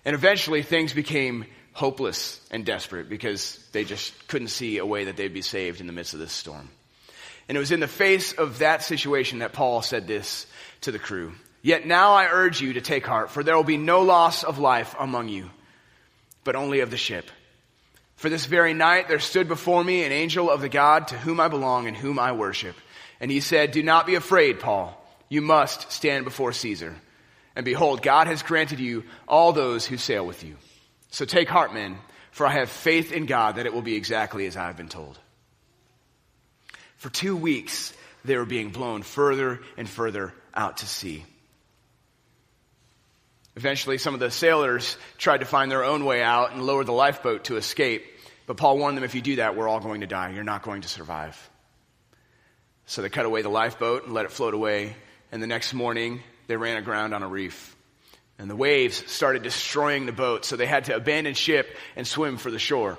And 0.04 0.14
eventually 0.14 0.62
things 0.62 0.92
became 0.94 1.46
hopeless 1.72 2.40
and 2.52 2.64
desperate 2.64 3.08
because 3.08 3.58
they 3.72 3.82
just 3.82 4.28
couldn't 4.28 4.48
see 4.48 4.78
a 4.78 4.86
way 4.86 5.06
that 5.06 5.16
they'd 5.16 5.34
be 5.34 5.42
saved 5.42 5.80
in 5.80 5.88
the 5.88 5.92
midst 5.92 6.14
of 6.14 6.20
this 6.20 6.30
storm. 6.30 6.68
And 7.48 7.56
it 7.56 7.58
was 7.58 7.72
in 7.72 7.80
the 7.80 7.88
face 7.88 8.34
of 8.34 8.60
that 8.60 8.84
situation 8.84 9.40
that 9.40 9.52
Paul 9.52 9.82
said 9.82 10.06
this 10.06 10.46
to 10.82 10.92
the 10.92 11.00
crew. 11.00 11.32
Yet 11.60 11.88
now 11.88 12.12
I 12.12 12.28
urge 12.30 12.60
you 12.60 12.74
to 12.74 12.80
take 12.80 13.04
heart, 13.04 13.32
for 13.32 13.42
there 13.42 13.56
will 13.56 13.64
be 13.64 13.76
no 13.76 14.02
loss 14.02 14.44
of 14.44 14.60
life 14.60 14.94
among 14.96 15.28
you, 15.28 15.50
but 16.44 16.54
only 16.54 16.80
of 16.80 16.92
the 16.92 16.96
ship. 16.96 17.28
For 18.14 18.28
this 18.28 18.46
very 18.46 18.74
night 18.74 19.08
there 19.08 19.18
stood 19.18 19.48
before 19.48 19.82
me 19.82 20.04
an 20.04 20.12
angel 20.12 20.48
of 20.48 20.60
the 20.60 20.68
God 20.68 21.08
to 21.08 21.18
whom 21.18 21.40
I 21.40 21.48
belong 21.48 21.88
and 21.88 21.96
whom 21.96 22.20
I 22.20 22.30
worship. 22.30 22.76
And 23.18 23.28
he 23.28 23.40
said, 23.40 23.72
Do 23.72 23.82
not 23.82 24.06
be 24.06 24.14
afraid, 24.14 24.60
Paul. 24.60 24.96
You 25.30 25.40
must 25.40 25.90
stand 25.90 26.26
before 26.26 26.52
Caesar. 26.52 26.94
And 27.56 27.64
behold, 27.64 28.02
God 28.02 28.26
has 28.26 28.42
granted 28.42 28.80
you 28.80 29.04
all 29.26 29.52
those 29.52 29.86
who 29.86 29.96
sail 29.96 30.26
with 30.26 30.44
you. 30.44 30.56
So 31.10 31.24
take 31.24 31.48
heart, 31.48 31.72
men, 31.72 31.96
for 32.30 32.46
I 32.46 32.52
have 32.52 32.68
faith 32.68 33.12
in 33.12 33.26
God 33.26 33.56
that 33.56 33.66
it 33.66 33.72
will 33.72 33.80
be 33.80 33.96
exactly 33.96 34.46
as 34.46 34.56
I 34.56 34.66
have 34.66 34.76
been 34.76 34.88
told. 34.88 35.18
For 36.96 37.08
two 37.08 37.36
weeks, 37.36 37.94
they 38.24 38.36
were 38.36 38.44
being 38.44 38.70
blown 38.70 39.02
further 39.02 39.60
and 39.76 39.88
further 39.88 40.34
out 40.54 40.78
to 40.78 40.86
sea. 40.86 41.24
Eventually, 43.56 43.98
some 43.98 44.14
of 44.14 44.20
the 44.20 44.30
sailors 44.30 44.96
tried 45.16 45.38
to 45.38 45.46
find 45.46 45.70
their 45.70 45.84
own 45.84 46.04
way 46.04 46.22
out 46.22 46.52
and 46.52 46.62
lower 46.62 46.84
the 46.84 46.92
lifeboat 46.92 47.44
to 47.44 47.56
escape. 47.56 48.04
But 48.46 48.56
Paul 48.56 48.78
warned 48.78 48.96
them 48.96 49.04
if 49.04 49.14
you 49.14 49.22
do 49.22 49.36
that, 49.36 49.56
we're 49.56 49.68
all 49.68 49.80
going 49.80 50.02
to 50.02 50.06
die. 50.06 50.30
You're 50.30 50.44
not 50.44 50.62
going 50.62 50.82
to 50.82 50.88
survive. 50.88 51.50
So 52.86 53.02
they 53.02 53.08
cut 53.08 53.26
away 53.26 53.42
the 53.42 53.48
lifeboat 53.48 54.04
and 54.04 54.14
let 54.14 54.24
it 54.24 54.32
float 54.32 54.54
away. 54.54 54.96
And 55.32 55.42
the 55.42 55.46
next 55.46 55.74
morning, 55.74 56.22
they 56.46 56.56
ran 56.56 56.76
aground 56.76 57.14
on 57.14 57.22
a 57.22 57.28
reef. 57.28 57.76
And 58.38 58.48
the 58.48 58.56
waves 58.56 59.04
started 59.10 59.42
destroying 59.42 60.06
the 60.06 60.12
boat, 60.12 60.44
so 60.44 60.56
they 60.56 60.66
had 60.66 60.86
to 60.86 60.96
abandon 60.96 61.34
ship 61.34 61.76
and 61.94 62.06
swim 62.06 62.38
for 62.38 62.50
the 62.50 62.58
shore. 62.58 62.98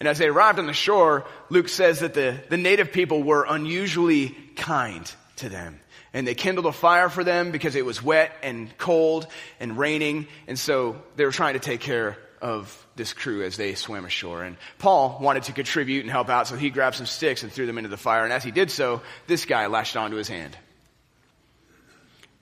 And 0.00 0.08
as 0.08 0.18
they 0.18 0.26
arrived 0.26 0.58
on 0.58 0.66
the 0.66 0.72
shore, 0.72 1.24
Luke 1.50 1.68
says 1.68 2.00
that 2.00 2.14
the, 2.14 2.42
the 2.50 2.56
native 2.56 2.92
people 2.92 3.22
were 3.22 3.46
unusually 3.48 4.30
kind 4.56 5.10
to 5.36 5.48
them. 5.48 5.80
And 6.12 6.26
they 6.26 6.34
kindled 6.34 6.66
a 6.66 6.72
fire 6.72 7.08
for 7.08 7.24
them 7.24 7.52
because 7.52 7.74
it 7.74 7.84
was 7.84 8.02
wet 8.02 8.32
and 8.42 8.76
cold 8.76 9.26
and 9.60 9.78
raining. 9.78 10.26
And 10.46 10.58
so 10.58 11.00
they 11.16 11.24
were 11.24 11.32
trying 11.32 11.54
to 11.54 11.60
take 11.60 11.80
care 11.80 12.18
of 12.40 12.86
this 12.94 13.12
crew 13.12 13.42
as 13.42 13.56
they 13.56 13.74
swam 13.74 14.04
ashore. 14.04 14.42
And 14.42 14.56
Paul 14.78 15.18
wanted 15.20 15.44
to 15.44 15.52
contribute 15.52 16.02
and 16.02 16.10
help 16.10 16.28
out, 16.28 16.46
so 16.46 16.56
he 16.56 16.70
grabbed 16.70 16.96
some 16.96 17.06
sticks 17.06 17.42
and 17.42 17.50
threw 17.50 17.66
them 17.66 17.78
into 17.78 17.88
the 17.88 17.96
fire. 17.96 18.24
And 18.24 18.32
as 18.32 18.44
he 18.44 18.50
did 18.50 18.70
so, 18.70 19.00
this 19.26 19.44
guy 19.44 19.66
latched 19.66 19.96
onto 19.96 20.16
his 20.16 20.28
hand. 20.28 20.56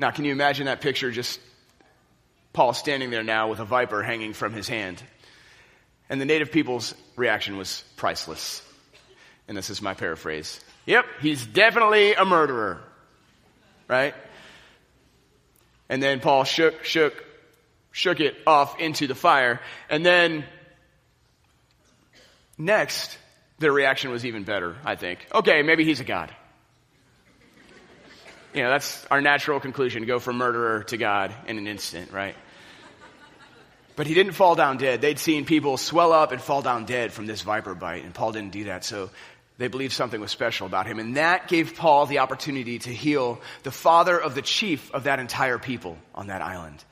Now, 0.02 0.10
can 0.10 0.24
you 0.24 0.32
imagine 0.32 0.66
that 0.66 0.80
picture? 0.80 1.12
Just 1.12 1.38
Paul 2.52 2.74
standing 2.74 3.10
there 3.10 3.22
now 3.22 3.48
with 3.48 3.60
a 3.60 3.64
viper 3.64 4.02
hanging 4.02 4.32
from 4.32 4.52
his 4.52 4.66
hand. 4.66 5.00
And 6.10 6.20
the 6.20 6.24
native 6.24 6.50
people's 6.50 6.92
reaction 7.14 7.56
was 7.56 7.84
priceless. 7.94 8.62
And 9.46 9.56
this 9.56 9.70
is 9.70 9.80
my 9.80 9.94
paraphrase. 9.94 10.58
Yep, 10.86 11.04
he's 11.20 11.46
definitely 11.46 12.14
a 12.14 12.24
murderer. 12.24 12.80
Right? 13.86 14.12
And 15.88 16.02
then 16.02 16.18
Paul 16.18 16.42
shook, 16.42 16.82
shook, 16.82 17.24
shook 17.92 18.18
it 18.18 18.34
off 18.44 18.80
into 18.80 19.06
the 19.06 19.14
fire. 19.14 19.60
And 19.88 20.04
then 20.04 20.44
next, 22.58 23.16
their 23.60 23.70
reaction 23.70 24.10
was 24.10 24.26
even 24.26 24.42
better, 24.42 24.76
I 24.84 24.96
think. 24.96 25.24
Okay, 25.32 25.62
maybe 25.62 25.84
he's 25.84 26.00
a 26.00 26.04
god. 26.04 26.34
You 28.54 28.62
know, 28.62 28.70
that's 28.70 29.04
our 29.10 29.20
natural 29.20 29.60
conclusion, 29.60 30.04
go 30.04 30.18
from 30.18 30.36
murderer 30.36 30.84
to 30.84 30.96
God 30.96 31.34
in 31.46 31.58
an 31.58 31.66
instant, 31.66 32.12
right? 32.12 32.34
But 33.96 34.06
he 34.06 34.14
didn't 34.14 34.32
fall 34.32 34.54
down 34.54 34.78
dead. 34.78 35.00
They'd 35.00 35.18
seen 35.18 35.44
people 35.44 35.76
swell 35.76 36.12
up 36.12 36.32
and 36.32 36.40
fall 36.40 36.62
down 36.62 36.84
dead 36.84 37.12
from 37.12 37.26
this 37.26 37.42
viper 37.42 37.74
bite, 37.74 38.04
and 38.04 38.14
Paul 38.14 38.32
didn't 38.32 38.52
do 38.52 38.64
that. 38.64 38.84
So 38.84 39.10
they 39.58 39.68
believed 39.68 39.92
something 39.92 40.20
was 40.20 40.30
special 40.30 40.66
about 40.66 40.86
him. 40.86 40.98
And 40.98 41.16
that 41.16 41.48
gave 41.48 41.76
Paul 41.76 42.06
the 42.06 42.18
opportunity 42.18 42.78
to 42.80 42.90
heal 42.90 43.40
the 43.62 43.70
father 43.70 44.18
of 44.18 44.34
the 44.34 44.42
chief 44.42 44.90
of 44.92 45.04
that 45.04 45.18
entire 45.18 45.58
people 45.58 45.98
on 46.14 46.28
that 46.28 46.42
island. 46.42 46.82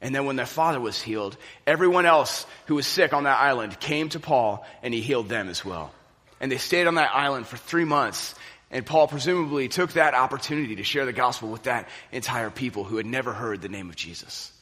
And 0.00 0.14
then 0.14 0.26
when 0.26 0.36
their 0.36 0.46
father 0.46 0.80
was 0.80 1.00
healed, 1.00 1.36
everyone 1.66 2.06
else 2.06 2.46
who 2.66 2.74
was 2.74 2.86
sick 2.86 3.12
on 3.12 3.24
that 3.24 3.38
island 3.38 3.78
came 3.80 4.08
to 4.10 4.20
Paul 4.20 4.66
and 4.82 4.92
he 4.92 5.00
healed 5.00 5.28
them 5.28 5.48
as 5.48 5.64
well. 5.64 5.92
And 6.40 6.52
they 6.52 6.58
stayed 6.58 6.86
on 6.86 6.96
that 6.96 7.14
island 7.14 7.46
for 7.46 7.56
three 7.56 7.84
months. 7.84 8.34
And 8.70 8.84
Paul 8.84 9.06
presumably 9.06 9.68
took 9.68 9.92
that 9.92 10.14
opportunity 10.14 10.76
to 10.76 10.82
share 10.82 11.04
the 11.04 11.12
gospel 11.12 11.50
with 11.50 11.64
that 11.64 11.88
entire 12.10 12.50
people 12.50 12.84
who 12.84 12.96
had 12.96 13.06
never 13.06 13.32
heard 13.32 13.62
the 13.62 13.68
name 13.68 13.88
of 13.88 13.96
Jesus. 13.96 14.52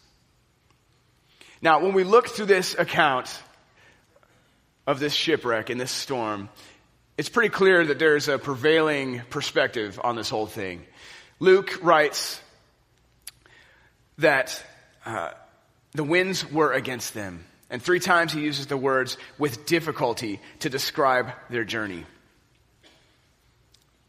Now, 1.63 1.81
when 1.81 1.95
we 1.95 2.05
look 2.05 2.29
through 2.29 2.47
this 2.47 2.75
account 2.79 3.31
of 4.87 5.01
this 5.01 5.15
shipwreck 5.15 5.71
and 5.71 5.81
this 5.81 5.91
storm, 5.91 6.51
it's 7.17 7.31
pretty 7.31 7.49
clear 7.49 7.87
that 7.87 7.99
there's 7.99 8.29
a 8.29 8.39
prevailing 8.39 9.23
perspective 9.31 9.99
on 10.03 10.17
this 10.17 10.29
whole 10.29 10.47
thing. 10.47 10.85
Luke 11.41 11.79
writes 11.83 12.41
that 14.19 14.63
uh, 15.07 15.31
the 15.93 16.05
winds 16.05 16.51
were 16.51 16.73
against 16.73 17.15
them. 17.15 17.45
And 17.71 17.83
three 17.83 18.01
times 18.01 18.33
he 18.33 18.41
uses 18.43 18.67
the 18.67 18.77
words 18.77 19.17
with 19.39 19.65
difficulty 19.65 20.41
to 20.61 20.69
describe 20.69 21.33
their 21.51 21.65
journey. 21.65 22.05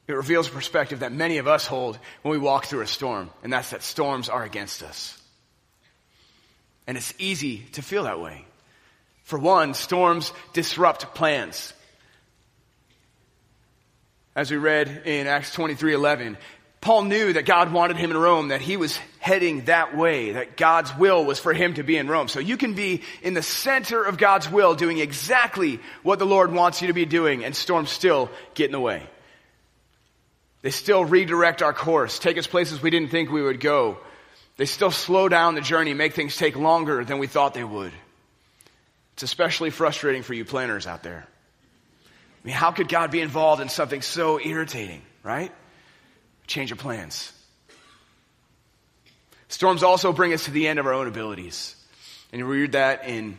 It 0.07 0.13
reveals 0.13 0.47
a 0.47 0.51
perspective 0.51 1.00
that 1.00 1.12
many 1.12 1.39
of 1.39 1.47
us 1.47 1.65
hold 1.65 1.97
when 2.21 2.31
we 2.31 2.38
walk 2.38 2.65
through 2.65 2.81
a 2.81 2.88
storm, 2.88 3.29
and 3.43 3.51
that's 3.51 3.71
that 3.71 3.81
storms 3.81 4.29
are 4.29 4.43
against 4.43 4.83
us. 4.83 5.19
And 6.88 6.97
it's 6.97 7.13
easy 7.17 7.59
to 7.74 7.81
feel 7.81 8.03
that 8.03 8.19
way. 8.19 8.45
For 9.24 9.39
one, 9.39 9.74
storms 9.74 10.31
disrupt 10.53 11.15
plans. 11.15 11.74
As 14.35 14.51
we 14.51 14.57
read 14.57 15.03
in 15.05 15.25
Acts 15.25 15.51
23 15.53 15.93
11, 15.93 16.38
Paul 16.81 17.05
knew 17.05 17.33
that 17.33 17.47
God 17.47 17.74
wanted 17.74 17.97
him 17.97 18.12
in 18.12 18.17
Rome, 18.17 18.50
that 18.50 18.62
he 18.62 18.77
was 18.77 19.00
heading 19.19 19.65
that 19.65 19.97
way, 19.97 20.33
that 20.33 20.55
God's 20.55 20.95
will 20.95 21.25
was 21.25 21.39
for 21.39 21.51
him 21.51 21.74
to 21.75 21.83
be 21.83 21.97
in 21.97 22.07
Rome. 22.07 22.27
So 22.27 22.39
you 22.39 22.57
can 22.57 22.75
be 22.75 23.01
in 23.24 23.33
the 23.33 23.41
center 23.41 24.03
of 24.03 24.19
God's 24.19 24.47
will 24.47 24.75
doing 24.75 25.00
exactly 25.00 25.79
what 26.03 26.19
the 26.19 26.27
Lord 26.27 26.51
wants 26.51 26.83
you 26.83 26.89
to 26.89 26.93
be 26.93 27.05
doing 27.05 27.43
and 27.43 27.55
storms 27.55 27.89
still 27.89 28.29
get 28.53 28.67
in 28.67 28.71
the 28.71 28.79
way. 28.79 29.01
They 30.65 30.72
still 30.72 31.05
redirect 31.05 31.62
our 31.62 31.74
course, 31.74 32.17
take 32.17 32.39
us 32.39 32.48
places 32.48 32.81
we 32.81 32.89
didn't 32.89 33.12
think 33.12 33.29
we 33.29 33.43
would 33.43 33.60
go, 33.60 34.00
they 34.57 34.65
still 34.65 34.89
slow 34.89 35.29
down 35.29 35.53
the 35.53 35.62
journey, 35.62 35.93
make 35.93 36.13
things 36.13 36.36
take 36.38 36.55
longer 36.55 37.05
than 37.05 37.19
we 37.19 37.27
thought 37.27 37.53
they 37.53 37.63
would. 37.63 37.93
It's 39.13 39.22
especially 39.22 39.69
frustrating 39.69 40.24
for 40.24 40.34
you 40.34 40.43
planners 40.43 40.88
out 40.88 41.03
there. 41.03 41.27
I 42.07 42.48
mean, 42.48 42.55
how 42.55 42.72
could 42.72 42.88
God 42.88 43.12
be 43.12 43.22
involved 43.22 43.62
in 43.62 43.69
something 43.69 44.01
so 44.01 44.39
irritating, 44.39 45.03
right? 45.22 45.51
Change 46.48 46.72
of 46.72 46.79
plans. 46.79 47.31
Storms 49.50 49.84
also 49.84 50.13
bring 50.13 50.34
us 50.34 50.45
to 50.45 50.51
the 50.51 50.67
end 50.67 50.79
of 50.79 50.88
our 50.88 50.93
own 50.93 51.07
abilities. 51.07 51.75
And 52.34 52.43
we 52.43 52.62
read 52.62 52.72
that 52.72 53.07
in 53.07 53.38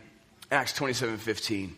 Acts 0.52 0.74
27 0.74 1.16
15. 1.16 1.74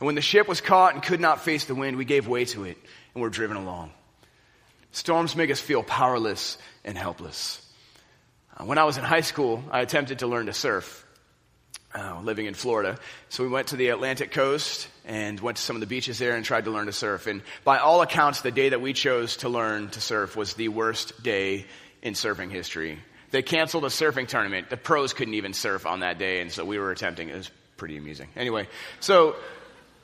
And 0.00 0.06
when 0.06 0.14
the 0.14 0.20
ship 0.20 0.46
was 0.46 0.60
caught 0.60 0.92
and 0.92 1.02
could 1.02 1.20
not 1.20 1.40
face 1.40 1.64
the 1.64 1.74
wind, 1.74 1.96
we 1.96 2.04
gave 2.04 2.28
way 2.28 2.44
to 2.44 2.64
it 2.64 2.76
and 3.14 3.22
were 3.22 3.30
driven 3.30 3.56
along. 3.56 3.92
Storms 4.92 5.36
make 5.36 5.50
us 5.50 5.60
feel 5.60 5.82
powerless 5.82 6.58
and 6.84 6.98
helpless. 6.98 7.64
Uh, 8.56 8.64
when 8.64 8.78
I 8.78 8.84
was 8.84 8.98
in 8.98 9.04
high 9.04 9.20
school, 9.20 9.62
I 9.70 9.80
attempted 9.80 10.20
to 10.20 10.26
learn 10.26 10.46
to 10.46 10.52
surf, 10.52 11.06
uh, 11.94 12.20
living 12.22 12.46
in 12.46 12.54
Florida. 12.54 12.98
So 13.28 13.44
we 13.44 13.50
went 13.50 13.68
to 13.68 13.76
the 13.76 13.88
Atlantic 13.88 14.32
coast 14.32 14.88
and 15.04 15.38
went 15.38 15.58
to 15.58 15.62
some 15.62 15.76
of 15.76 15.80
the 15.80 15.86
beaches 15.86 16.18
there 16.18 16.34
and 16.34 16.44
tried 16.44 16.64
to 16.64 16.70
learn 16.70 16.86
to 16.86 16.92
surf. 16.92 17.26
And 17.26 17.42
by 17.64 17.78
all 17.78 18.02
accounts, 18.02 18.40
the 18.40 18.50
day 18.50 18.70
that 18.70 18.80
we 18.80 18.92
chose 18.92 19.38
to 19.38 19.48
learn 19.48 19.90
to 19.90 20.00
surf 20.00 20.36
was 20.36 20.54
the 20.54 20.68
worst 20.68 21.22
day 21.22 21.66
in 22.02 22.14
surfing 22.14 22.50
history. 22.50 22.98
They 23.30 23.42
canceled 23.42 23.84
a 23.84 23.88
surfing 23.88 24.26
tournament. 24.26 24.70
The 24.70 24.76
pros 24.76 25.12
couldn't 25.12 25.34
even 25.34 25.52
surf 25.52 25.86
on 25.86 26.00
that 26.00 26.18
day, 26.18 26.40
and 26.40 26.50
so 26.50 26.64
we 26.64 26.78
were 26.78 26.90
attempting. 26.90 27.28
It 27.28 27.36
was 27.36 27.50
pretty 27.76 27.96
amusing. 27.96 28.28
Anyway, 28.34 28.68
so 28.98 29.36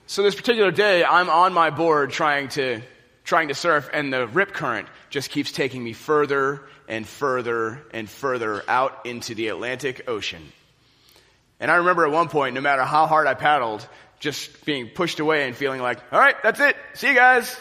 so 0.06 0.22
this 0.22 0.36
particular 0.36 0.70
day, 0.70 1.04
I'm 1.04 1.28
on 1.28 1.52
my 1.52 1.70
board 1.70 2.10
trying 2.12 2.48
to 2.50 2.80
trying 3.26 3.48
to 3.48 3.54
surf, 3.54 3.90
and 3.92 4.12
the 4.12 4.26
rip 4.28 4.54
current 4.54 4.88
just 5.10 5.30
keeps 5.30 5.52
taking 5.52 5.84
me 5.84 5.92
further 5.92 6.62
and 6.88 7.06
further 7.06 7.82
and 7.92 8.08
further 8.08 8.62
out 8.68 9.04
into 9.04 9.34
the 9.34 9.48
Atlantic 9.48 10.08
Ocean. 10.08 10.40
And 11.60 11.70
I 11.70 11.76
remember 11.76 12.06
at 12.06 12.12
one 12.12 12.28
point, 12.28 12.54
no 12.54 12.60
matter 12.60 12.84
how 12.84 13.06
hard 13.06 13.26
I 13.26 13.34
paddled, 13.34 13.86
just 14.20 14.64
being 14.64 14.88
pushed 14.88 15.20
away 15.20 15.46
and 15.46 15.56
feeling 15.56 15.82
like, 15.82 15.98
all 16.12 16.20
right, 16.20 16.36
that's 16.42 16.60
it. 16.60 16.76
See 16.94 17.08
you 17.08 17.14
guys. 17.14 17.54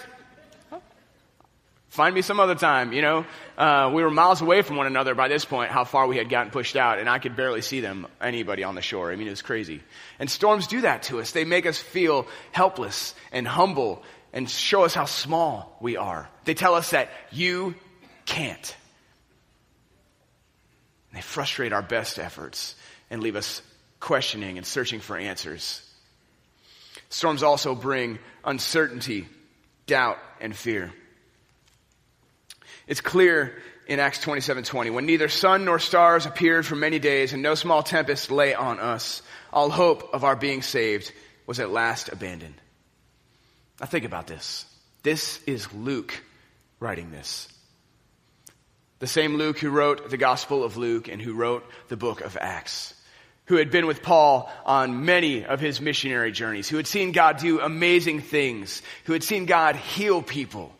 Find 1.89 2.13
me 2.13 2.21
some 2.21 2.41
other 2.41 2.55
time, 2.55 2.91
you 2.91 3.01
know. 3.01 3.25
Uh, 3.57 3.89
we 3.93 4.03
were 4.03 4.11
miles 4.11 4.41
away 4.41 4.61
from 4.61 4.75
one 4.75 4.85
another 4.85 5.15
by 5.15 5.29
this 5.29 5.45
point, 5.45 5.71
how 5.71 5.85
far 5.85 6.07
we 6.07 6.17
had 6.17 6.29
gotten 6.29 6.51
pushed 6.51 6.75
out, 6.75 6.99
and 6.99 7.09
I 7.09 7.19
could 7.19 7.37
barely 7.37 7.61
see 7.61 7.79
them, 7.79 8.05
anybody 8.19 8.65
on 8.65 8.75
the 8.75 8.81
shore. 8.81 9.13
I 9.13 9.15
mean, 9.15 9.27
it 9.27 9.31
was 9.31 9.41
crazy. 9.41 9.81
And 10.19 10.29
storms 10.29 10.67
do 10.67 10.81
that 10.81 11.03
to 11.03 11.21
us. 11.21 11.31
They 11.31 11.45
make 11.45 11.65
us 11.65 11.79
feel 11.79 12.27
helpless 12.51 13.15
and 13.31 13.47
humble 13.47 14.03
and 14.35 14.49
show 14.49 14.83
us 14.83 14.93
how 14.93 15.05
small 15.05 15.77
we 15.79 15.95
are. 15.95 16.29
They 16.43 16.53
tell 16.53 16.75
us 16.75 16.91
that 16.91 17.09
you 17.31 17.73
can't. 18.25 18.75
They 21.13 21.21
frustrate 21.21 21.71
our 21.71 21.81
best 21.81 22.19
efforts 22.19 22.75
and 23.09 23.23
leave 23.23 23.37
us 23.37 23.61
questioning 24.01 24.57
and 24.57 24.67
searching 24.67 24.99
for 24.99 25.17
answers. 25.17 25.81
Storms 27.09 27.43
also 27.43 27.75
bring 27.75 28.19
uncertainty, 28.43 29.25
doubt, 29.87 30.17
and 30.41 30.53
fear. 30.53 30.91
It's 32.87 32.99
clear 32.99 33.55
in 33.87 33.99
Acts 34.01 34.19
27:20 34.19 34.89
when 34.89 35.05
neither 35.05 35.29
sun 35.29 35.63
nor 35.63 35.79
stars 35.79 36.25
appeared 36.25 36.65
for 36.65 36.75
many 36.75 36.99
days 36.99 37.31
and 37.31 37.41
no 37.41 37.55
small 37.55 37.83
tempest 37.83 38.29
lay 38.31 38.53
on 38.53 38.81
us 38.81 39.21
all 39.53 39.69
hope 39.69 40.13
of 40.13 40.25
our 40.25 40.35
being 40.35 40.61
saved 40.61 41.13
was 41.47 41.61
at 41.61 41.69
last 41.69 42.09
abandoned. 42.09 42.59
Now 43.79 43.85
think 43.85 44.05
about 44.05 44.27
this. 44.27 44.65
This 45.03 45.41
is 45.43 45.71
Luke 45.73 46.23
writing 46.79 47.11
this. 47.11 47.47
The 48.99 49.07
same 49.07 49.35
Luke 49.35 49.59
who 49.59 49.69
wrote 49.69 50.09
the 50.09 50.17
Gospel 50.17 50.63
of 50.63 50.77
Luke 50.77 51.09
and 51.09 51.21
who 51.21 51.33
wrote 51.33 51.65
the 51.89 51.97
book 51.97 52.21
of 52.21 52.37
Acts, 52.39 52.93
who 53.45 53.57
had 53.57 53.69
been 53.69 53.85
with 53.85 54.01
Paul 54.01 54.51
on 54.65 55.05
many 55.05 55.45
of 55.45 55.59
his 55.59 55.81
missionary 55.81 56.31
journeys, 56.31 56.69
who 56.69 56.77
had 56.77 56.87
seen 56.87 57.11
God 57.11 57.37
do 57.37 57.59
amazing 57.59 58.21
things, 58.21 58.81
who 59.03 59.13
had 59.13 59.23
seen 59.23 59.45
God 59.45 59.75
heal 59.75 60.21
people. 60.21 60.73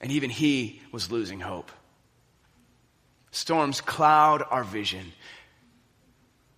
And 0.00 0.12
even 0.12 0.30
he 0.30 0.82
was 0.92 1.10
losing 1.10 1.40
hope. 1.40 1.72
Storms 3.30 3.80
cloud 3.80 4.44
our 4.48 4.64
vision. 4.64 5.12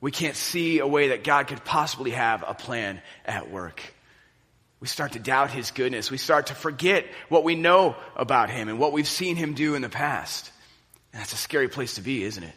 We 0.00 0.10
can't 0.10 0.36
see 0.36 0.80
a 0.80 0.86
way 0.86 1.08
that 1.08 1.22
God 1.22 1.46
could 1.46 1.64
possibly 1.64 2.10
have 2.10 2.44
a 2.46 2.54
plan 2.54 3.00
at 3.24 3.50
work 3.50 3.93
we 4.84 4.88
start 4.88 5.12
to 5.12 5.18
doubt 5.18 5.50
his 5.50 5.70
goodness. 5.70 6.10
We 6.10 6.18
start 6.18 6.48
to 6.48 6.54
forget 6.54 7.06
what 7.30 7.42
we 7.42 7.54
know 7.54 7.96
about 8.16 8.50
him 8.50 8.68
and 8.68 8.78
what 8.78 8.92
we've 8.92 9.08
seen 9.08 9.34
him 9.34 9.54
do 9.54 9.74
in 9.76 9.80
the 9.80 9.88
past. 9.88 10.52
And 11.10 11.22
that's 11.22 11.32
a 11.32 11.38
scary 11.38 11.68
place 11.68 11.94
to 11.94 12.02
be, 12.02 12.22
isn't 12.22 12.42
it? 12.42 12.52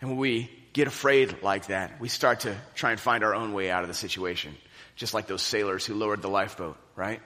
And 0.00 0.08
when 0.08 0.18
we 0.18 0.50
get 0.72 0.88
afraid 0.88 1.42
like 1.42 1.66
that, 1.66 2.00
we 2.00 2.08
start 2.08 2.40
to 2.40 2.56
try 2.74 2.92
and 2.92 2.98
find 2.98 3.22
our 3.22 3.34
own 3.34 3.52
way 3.52 3.70
out 3.70 3.82
of 3.82 3.88
the 3.88 3.94
situation. 3.94 4.56
Just 4.96 5.12
like 5.12 5.26
those 5.26 5.42
sailors 5.42 5.84
who 5.84 5.92
lowered 5.94 6.22
the 6.22 6.30
lifeboat, 6.30 6.78
right? 6.96 7.20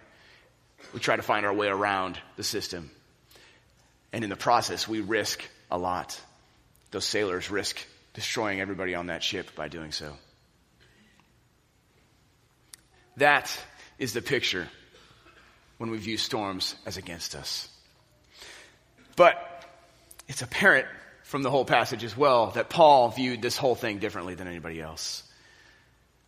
We 0.92 0.98
try 0.98 1.14
to 1.14 1.22
find 1.22 1.46
our 1.46 1.54
way 1.54 1.68
around 1.68 2.18
the 2.34 2.42
system. 2.42 2.90
And 4.12 4.24
in 4.24 4.30
the 4.30 4.34
process, 4.34 4.88
we 4.88 5.02
risk 5.02 5.40
a 5.70 5.78
lot. 5.78 6.20
Those 6.90 7.04
sailors 7.04 7.48
risk 7.48 7.78
destroying 8.14 8.60
everybody 8.60 8.96
on 8.96 9.06
that 9.06 9.22
ship 9.22 9.54
by 9.54 9.68
doing 9.68 9.92
so. 9.92 10.14
That 13.18 13.56
is 13.98 14.12
the 14.12 14.22
picture 14.22 14.68
when 15.78 15.90
we 15.90 15.98
view 15.98 16.16
storms 16.16 16.74
as 16.86 16.96
against 16.96 17.34
us. 17.34 17.68
But 19.16 19.36
it's 20.28 20.42
apparent 20.42 20.86
from 21.24 21.42
the 21.42 21.50
whole 21.50 21.64
passage 21.64 22.04
as 22.04 22.16
well 22.16 22.52
that 22.52 22.70
Paul 22.70 23.10
viewed 23.10 23.42
this 23.42 23.56
whole 23.56 23.74
thing 23.74 23.98
differently 23.98 24.34
than 24.34 24.48
anybody 24.48 24.80
else. 24.80 25.22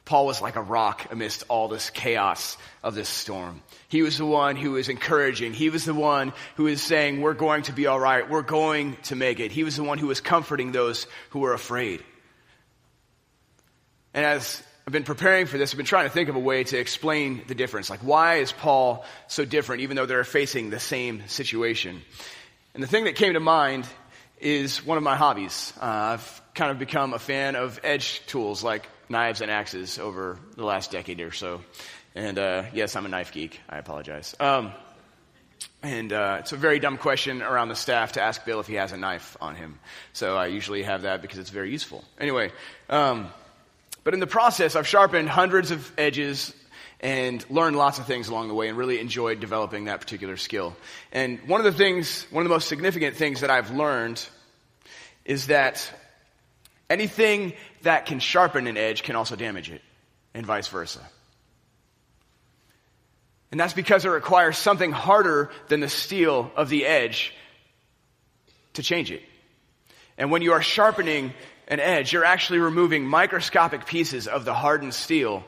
Paul 0.05 0.27
was 0.27 0.43
like 0.43 0.57
a 0.57 0.63
rock 0.63 1.07
amidst 1.13 1.45
all 1.49 1.69
this 1.69 1.91
chaos 1.91 2.59
of 2.83 2.97
this 2.97 3.09
storm. 3.09 3.63
He 3.89 4.03
was 4.03 4.19
the 4.19 4.27
one 4.27 4.57
who 4.57 4.73
was 4.73 4.89
encouraging. 4.89 5.53
He 5.53 5.71
was 5.71 5.85
the 5.85 5.95
one 5.95 6.33
who 6.57 6.65
was 6.65 6.83
saying, 6.83 7.21
we're 7.21 7.35
going 7.35 7.63
to 7.63 7.73
be 7.73 7.87
all 7.87 8.01
right. 8.01 8.29
We're 8.29 8.43
going 8.43 8.97
to 9.05 9.15
make 9.15 9.39
it. 9.39 9.53
He 9.53 9.63
was 9.63 9.77
the 9.77 9.85
one 9.85 9.99
who 9.99 10.09
was 10.09 10.21
comforting 10.21 10.73
those 10.73 11.07
who 11.31 11.39
were 11.41 11.53
afraid. 11.53 12.03
And 14.13 14.27
as 14.27 14.61
I've 14.91 14.93
been 14.93 15.05
preparing 15.05 15.47
for 15.47 15.57
this. 15.57 15.73
I've 15.73 15.77
been 15.77 15.87
trying 15.87 16.07
to 16.07 16.11
think 16.11 16.29
of 16.31 16.35
a 16.35 16.41
way 16.41 16.65
to 16.65 16.77
explain 16.77 17.43
the 17.47 17.55
difference. 17.55 17.91
Like, 17.91 18.01
why 18.01 18.39
is 18.39 18.51
Paul 18.51 19.05
so 19.29 19.45
different, 19.45 19.83
even 19.83 19.95
though 19.95 20.05
they're 20.05 20.25
facing 20.25 20.71
the 20.71 20.81
same 20.81 21.29
situation? 21.29 22.03
And 22.75 22.83
the 22.83 22.89
thing 22.89 23.05
that 23.05 23.15
came 23.15 23.35
to 23.35 23.39
mind 23.39 23.87
is 24.41 24.85
one 24.85 24.99
of 24.99 25.05
my 25.05 25.15
hobbies. 25.15 25.73
Uh, 25.81 25.85
I've 25.85 26.43
kind 26.57 26.73
of 26.73 26.81
become 26.81 27.15
a 27.15 27.21
fan 27.21 27.55
of 27.55 27.79
edge 27.85 28.27
tools 28.27 28.65
like 28.65 28.89
knives 29.09 29.43
and 29.43 29.49
axes 29.49 30.01
over 30.01 30.41
the 30.57 30.65
last 30.65 30.91
decade 30.91 31.21
or 31.21 31.31
so. 31.31 31.61
And 32.17 32.37
uh, 32.37 32.65
yes, 32.75 32.97
I'm 32.97 33.07
a 33.07 33.11
knife 33.11 33.31
geek. 33.31 33.61
I 33.69 33.79
apologize. 33.79 34.35
Um, 34.41 34.73
and 35.85 36.13
uh, 36.13 36.39
it's 36.41 36.51
a 36.51 36.57
very 36.57 36.81
dumb 36.81 36.99
question 36.99 37.43
around 37.43 37.69
the 37.69 37.77
staff 37.77 38.13
to 38.13 38.23
ask 38.23 38.45
Bill 38.45 38.59
if 38.59 38.67
he 38.67 38.75
has 38.75 38.91
a 38.91 38.97
knife 38.97 39.37
on 39.41 39.55
him. 39.55 39.79
So 40.15 40.37
I 40.37 40.47
usually 40.47 40.83
have 40.83 41.03
that 41.03 41.23
because 41.23 41.39
it's 41.39 41.51
very 41.51 41.71
useful. 41.71 42.05
Anyway, 42.19 42.51
um, 42.89 43.31
but 44.05 44.15
in 44.15 44.21
the 44.21 44.27
process, 44.27 44.77
I've 44.77 44.87
sharpened 44.87 45.29
hundreds 45.29 45.71
of 45.71 45.93
edges 45.99 46.55
and 47.01 47.45
learned 47.51 47.77
lots 47.77 47.99
of 47.99 48.07
things 48.07 48.29
along 48.29 48.49
the 48.49 48.55
way 48.55 48.69
and 48.69 48.77
really 48.77 49.01
enjoyed 49.01 49.41
developing 49.41 49.87
that 49.87 50.01
particular 50.01 50.37
skill. 50.37 50.77
And 51.13 51.41
one 51.49 51.61
of 51.61 51.65
the 51.65 51.73
things, 51.73 52.27
one 52.31 52.43
of 52.43 52.49
the 52.49 52.55
most 52.55 52.69
significant 52.69 53.17
things 53.17 53.41
that 53.41 53.51
I've 53.51 53.71
learned 53.71 54.27
is 55.25 55.47
that 55.47 55.91
anything 56.91 57.55
that 57.83 58.07
can 58.07 58.21
sharpen 58.21 58.67
an 58.67 58.77
edge 58.77 59.03
can 59.03 59.17
also 59.17 59.37
damage 59.37 59.71
it, 59.71 59.81
and 60.35 60.45
vice 60.45 60.69
versa. 60.69 61.01
And 63.51 63.59
that's 63.59 63.73
because 63.73 64.05
it 64.05 64.11
requires 64.11 64.57
something 64.59 64.93
harder 64.93 65.51
than 65.69 65.81
the 65.81 65.89
steel 65.89 66.53
of 66.55 66.69
the 66.69 66.87
edge 66.87 67.35
to 68.75 68.83
change 68.83 69.11
it. 69.11 69.23
And 70.17 70.31
when 70.31 70.43
you 70.43 70.53
are 70.53 70.63
sharpening 70.63 71.33
an 71.71 71.81
edge, 71.81 72.13
you're 72.13 72.25
actually 72.25 72.59
removing 72.59 73.07
microscopic 73.07 73.87
pieces 73.87 74.27
of 74.27 74.45
the 74.45 74.53
hardened 74.53 74.93
steel 74.93 75.45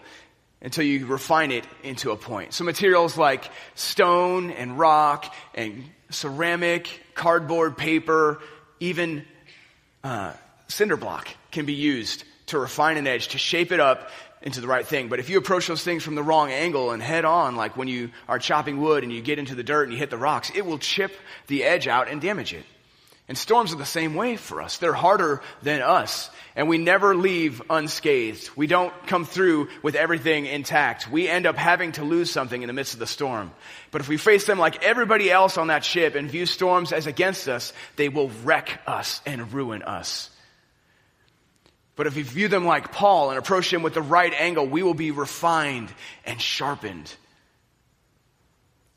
until 0.62 0.84
you 0.84 1.04
refine 1.06 1.50
it 1.50 1.64
into 1.82 2.12
a 2.12 2.16
point. 2.16 2.54
So 2.54 2.62
materials 2.62 3.18
like 3.18 3.50
stone 3.74 4.52
and 4.52 4.78
rock 4.78 5.34
and 5.54 5.84
ceramic, 6.10 6.88
cardboard, 7.14 7.76
paper, 7.76 8.40
even 8.78 9.24
uh, 10.04 10.32
cinder 10.68 10.96
block 10.96 11.28
can 11.50 11.66
be 11.66 11.74
used 11.74 12.24
to 12.46 12.58
refine 12.58 12.96
an 12.96 13.08
edge, 13.08 13.28
to 13.28 13.38
shape 13.38 13.72
it 13.72 13.80
up 13.80 14.10
into 14.42 14.60
the 14.60 14.68
right 14.68 14.86
thing. 14.86 15.08
But 15.08 15.18
if 15.18 15.28
you 15.28 15.38
approach 15.38 15.66
those 15.66 15.82
things 15.82 16.04
from 16.04 16.14
the 16.14 16.22
wrong 16.22 16.50
angle 16.50 16.92
and 16.92 17.02
head 17.02 17.24
on, 17.24 17.56
like 17.56 17.76
when 17.76 17.88
you 17.88 18.10
are 18.28 18.38
chopping 18.38 18.80
wood 18.80 19.02
and 19.02 19.12
you 19.12 19.22
get 19.22 19.38
into 19.38 19.56
the 19.56 19.62
dirt 19.62 19.84
and 19.84 19.92
you 19.92 19.98
hit 19.98 20.10
the 20.10 20.16
rocks, 20.16 20.50
it 20.54 20.64
will 20.64 20.78
chip 20.78 21.12
the 21.48 21.64
edge 21.64 21.88
out 21.88 22.08
and 22.08 22.20
damage 22.20 22.52
it. 22.52 22.64
And 23.28 23.38
storms 23.38 23.72
are 23.72 23.76
the 23.76 23.86
same 23.86 24.14
way 24.14 24.36
for 24.36 24.60
us. 24.60 24.78
They're 24.78 24.92
harder 24.92 25.42
than 25.62 25.80
us. 25.80 26.28
And 26.56 26.68
we 26.68 26.76
never 26.76 27.14
leave 27.14 27.62
unscathed. 27.70 28.50
We 28.56 28.66
don't 28.66 28.92
come 29.06 29.24
through 29.24 29.68
with 29.82 29.94
everything 29.94 30.46
intact. 30.46 31.08
We 31.08 31.28
end 31.28 31.46
up 31.46 31.56
having 31.56 31.92
to 31.92 32.04
lose 32.04 32.30
something 32.30 32.60
in 32.60 32.66
the 32.66 32.72
midst 32.72 32.94
of 32.94 32.98
the 32.98 33.06
storm. 33.06 33.52
But 33.90 34.00
if 34.00 34.08
we 34.08 34.16
face 34.16 34.44
them 34.44 34.58
like 34.58 34.82
everybody 34.82 35.30
else 35.30 35.56
on 35.56 35.68
that 35.68 35.84
ship 35.84 36.14
and 36.14 36.30
view 36.30 36.46
storms 36.46 36.92
as 36.92 37.06
against 37.06 37.48
us, 37.48 37.72
they 37.96 38.08
will 38.08 38.30
wreck 38.42 38.80
us 38.86 39.22
and 39.24 39.52
ruin 39.52 39.82
us. 39.82 40.28
But 41.94 42.06
if 42.06 42.16
we 42.16 42.22
view 42.22 42.48
them 42.48 42.64
like 42.64 42.92
Paul 42.92 43.30
and 43.30 43.38
approach 43.38 43.70
them 43.70 43.82
with 43.82 43.94
the 43.94 44.02
right 44.02 44.32
angle, 44.32 44.66
we 44.66 44.82
will 44.82 44.94
be 44.94 45.10
refined 45.12 45.92
and 46.26 46.40
sharpened. 46.40 47.14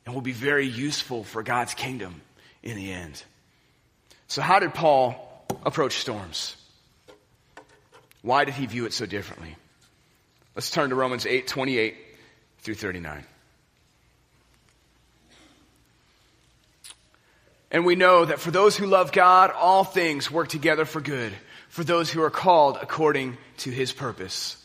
And 0.05 0.15
will 0.15 0.21
be 0.21 0.31
very 0.31 0.67
useful 0.67 1.23
for 1.23 1.43
God's 1.43 1.73
kingdom 1.73 2.21
in 2.63 2.75
the 2.75 2.91
end. 2.91 3.23
So, 4.35 4.41
how 4.41 4.59
did 4.59 4.73
Paul 4.73 5.15
approach 5.65 5.93
storms? 5.93 6.57
Why 8.21 8.43
did 8.43 8.55
he 8.55 8.65
view 8.65 8.85
it 8.85 8.91
so 8.91 9.05
differently? 9.05 9.55
Let's 10.55 10.69
turn 10.69 10.89
to 10.89 10.95
Romans 10.97 11.25
8 11.25 11.47
28 11.47 11.95
through 12.59 12.75
39. 12.75 13.23
And 17.71 17.85
we 17.85 17.95
know 17.95 18.25
that 18.25 18.41
for 18.41 18.51
those 18.51 18.75
who 18.75 18.87
love 18.87 19.13
God, 19.13 19.51
all 19.51 19.85
things 19.85 20.29
work 20.29 20.49
together 20.49 20.83
for 20.83 20.99
good 20.99 21.31
for 21.69 21.85
those 21.85 22.11
who 22.11 22.21
are 22.21 22.29
called 22.29 22.77
according 22.81 23.37
to 23.59 23.71
his 23.71 23.93
purpose. 23.93 24.61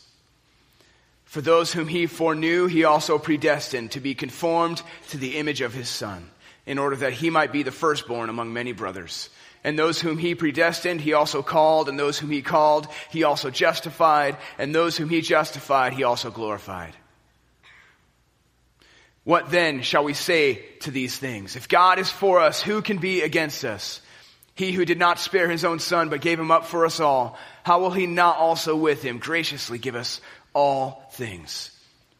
For 1.23 1.39
those 1.39 1.71
whom 1.71 1.87
he 1.87 2.07
foreknew, 2.07 2.67
he 2.67 2.83
also 2.83 3.17
predestined 3.17 3.91
to 3.91 4.01
be 4.01 4.15
conformed 4.15 4.81
to 5.11 5.17
the 5.17 5.37
image 5.37 5.61
of 5.61 5.73
his 5.73 5.87
son, 5.87 6.29
in 6.71 6.79
order 6.79 6.95
that 6.95 7.11
he 7.11 7.29
might 7.29 7.51
be 7.51 7.63
the 7.63 7.69
firstborn 7.71 8.29
among 8.29 8.53
many 8.53 8.71
brothers. 8.71 9.29
And 9.61 9.77
those 9.77 9.99
whom 9.99 10.17
he 10.17 10.35
predestined, 10.35 11.01
he 11.01 11.11
also 11.11 11.43
called, 11.43 11.89
and 11.89 11.99
those 11.99 12.17
whom 12.17 12.31
he 12.31 12.41
called, 12.41 12.87
he 13.09 13.25
also 13.25 13.49
justified, 13.49 14.37
and 14.57 14.73
those 14.73 14.95
whom 14.95 15.09
he 15.09 15.19
justified, 15.19 15.91
he 15.91 16.05
also 16.05 16.31
glorified. 16.31 16.95
What 19.25 19.51
then 19.51 19.81
shall 19.81 20.05
we 20.05 20.13
say 20.13 20.63
to 20.79 20.91
these 20.91 21.17
things? 21.17 21.57
If 21.57 21.67
God 21.67 21.99
is 21.99 22.09
for 22.09 22.39
us, 22.39 22.61
who 22.61 22.81
can 22.81 22.99
be 22.99 23.19
against 23.19 23.65
us? 23.65 23.99
He 24.55 24.71
who 24.71 24.85
did 24.85 24.97
not 24.97 25.19
spare 25.19 25.49
his 25.49 25.65
own 25.65 25.79
son, 25.79 26.07
but 26.07 26.21
gave 26.21 26.39
him 26.39 26.51
up 26.51 26.67
for 26.67 26.85
us 26.85 27.01
all, 27.01 27.37
how 27.63 27.81
will 27.81 27.91
he 27.91 28.07
not 28.07 28.37
also 28.37 28.77
with 28.77 29.03
him 29.03 29.19
graciously 29.19 29.77
give 29.77 29.95
us 29.95 30.21
all 30.53 31.03
things? 31.11 31.77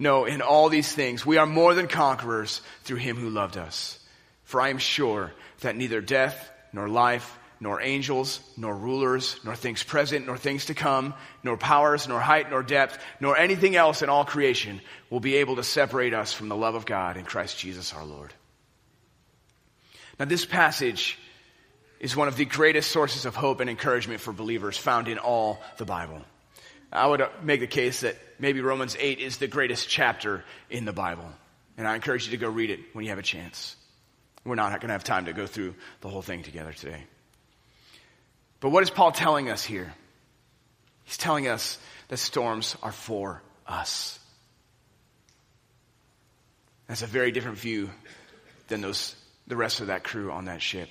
No, 0.00 0.24
in 0.24 0.40
all 0.40 0.70
these 0.70 0.90
things 0.90 1.26
we 1.26 1.36
are 1.36 1.46
more 1.46 1.74
than 1.74 1.86
conquerors 1.86 2.62
through 2.82 2.96
him 2.96 3.16
who 3.16 3.28
loved 3.28 3.58
us. 3.58 3.98
For 4.44 4.60
I 4.60 4.70
am 4.70 4.78
sure 4.78 5.32
that 5.60 5.76
neither 5.76 6.00
death 6.00 6.50
nor 6.72 6.88
life 6.88 7.38
nor 7.60 7.82
angels, 7.82 8.40
nor 8.56 8.74
rulers, 8.74 9.38
nor 9.44 9.54
things 9.54 9.82
present, 9.82 10.26
nor 10.26 10.38
things 10.38 10.64
to 10.64 10.74
come, 10.74 11.12
nor 11.42 11.58
powers, 11.58 12.08
nor 12.08 12.18
height, 12.18 12.48
nor 12.48 12.62
depth, 12.62 12.98
nor 13.20 13.36
anything 13.36 13.76
else 13.76 14.00
in 14.00 14.08
all 14.08 14.24
creation 14.24 14.80
will 15.10 15.20
be 15.20 15.36
able 15.36 15.56
to 15.56 15.62
separate 15.62 16.14
us 16.14 16.32
from 16.32 16.48
the 16.48 16.56
love 16.56 16.74
of 16.74 16.86
God 16.86 17.18
in 17.18 17.26
Christ 17.26 17.58
Jesus 17.58 17.92
our 17.92 18.04
Lord. 18.04 18.32
Now, 20.18 20.24
this 20.24 20.46
passage 20.46 21.18
is 22.00 22.16
one 22.16 22.28
of 22.28 22.36
the 22.36 22.46
greatest 22.46 22.90
sources 22.90 23.26
of 23.26 23.34
hope 23.36 23.60
and 23.60 23.68
encouragement 23.68 24.22
for 24.22 24.32
believers 24.32 24.78
found 24.78 25.08
in 25.08 25.18
all 25.18 25.60
the 25.76 25.84
Bible. 25.84 26.22
I 26.92 27.06
would 27.06 27.20
uh, 27.20 27.28
make 27.42 27.60
the 27.60 27.66
case 27.66 28.00
that 28.00 28.16
maybe 28.38 28.60
Romans 28.60 28.96
8 28.98 29.20
is 29.20 29.38
the 29.38 29.46
greatest 29.46 29.88
chapter 29.88 30.44
in 30.68 30.84
the 30.84 30.92
Bible. 30.92 31.28
And 31.76 31.86
I 31.86 31.94
encourage 31.94 32.24
you 32.24 32.32
to 32.32 32.36
go 32.36 32.48
read 32.48 32.70
it 32.70 32.80
when 32.92 33.04
you 33.04 33.10
have 33.10 33.18
a 33.18 33.22
chance. 33.22 33.76
We're 34.44 34.54
not 34.54 34.70
going 34.70 34.88
to 34.88 34.92
have 34.92 35.04
time 35.04 35.26
to 35.26 35.32
go 35.32 35.46
through 35.46 35.74
the 36.00 36.08
whole 36.08 36.22
thing 36.22 36.42
together 36.42 36.72
today. 36.72 37.04
But 38.60 38.70
what 38.70 38.82
is 38.82 38.90
Paul 38.90 39.12
telling 39.12 39.50
us 39.50 39.64
here? 39.64 39.92
He's 41.04 41.16
telling 41.16 41.48
us 41.48 41.78
that 42.08 42.18
storms 42.18 42.76
are 42.82 42.92
for 42.92 43.42
us. 43.66 44.18
That's 46.86 47.02
a 47.02 47.06
very 47.06 47.30
different 47.30 47.58
view 47.58 47.90
than 48.68 48.80
those, 48.80 49.14
the 49.46 49.56
rest 49.56 49.80
of 49.80 49.88
that 49.88 50.02
crew 50.02 50.32
on 50.32 50.46
that 50.46 50.60
ship. 50.60 50.88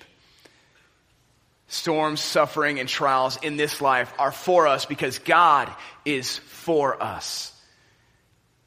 Storms, 1.70 2.20
suffering, 2.20 2.80
and 2.80 2.90
trials 2.90 3.38
in 3.42 3.56
this 3.56 3.80
life 3.80 4.12
are 4.20 4.32
for 4.32 4.68
us 4.68 4.86
because 4.86 5.20
God 5.20 5.72
is 6.04 6.38
for 6.38 7.02
us. 7.02 7.54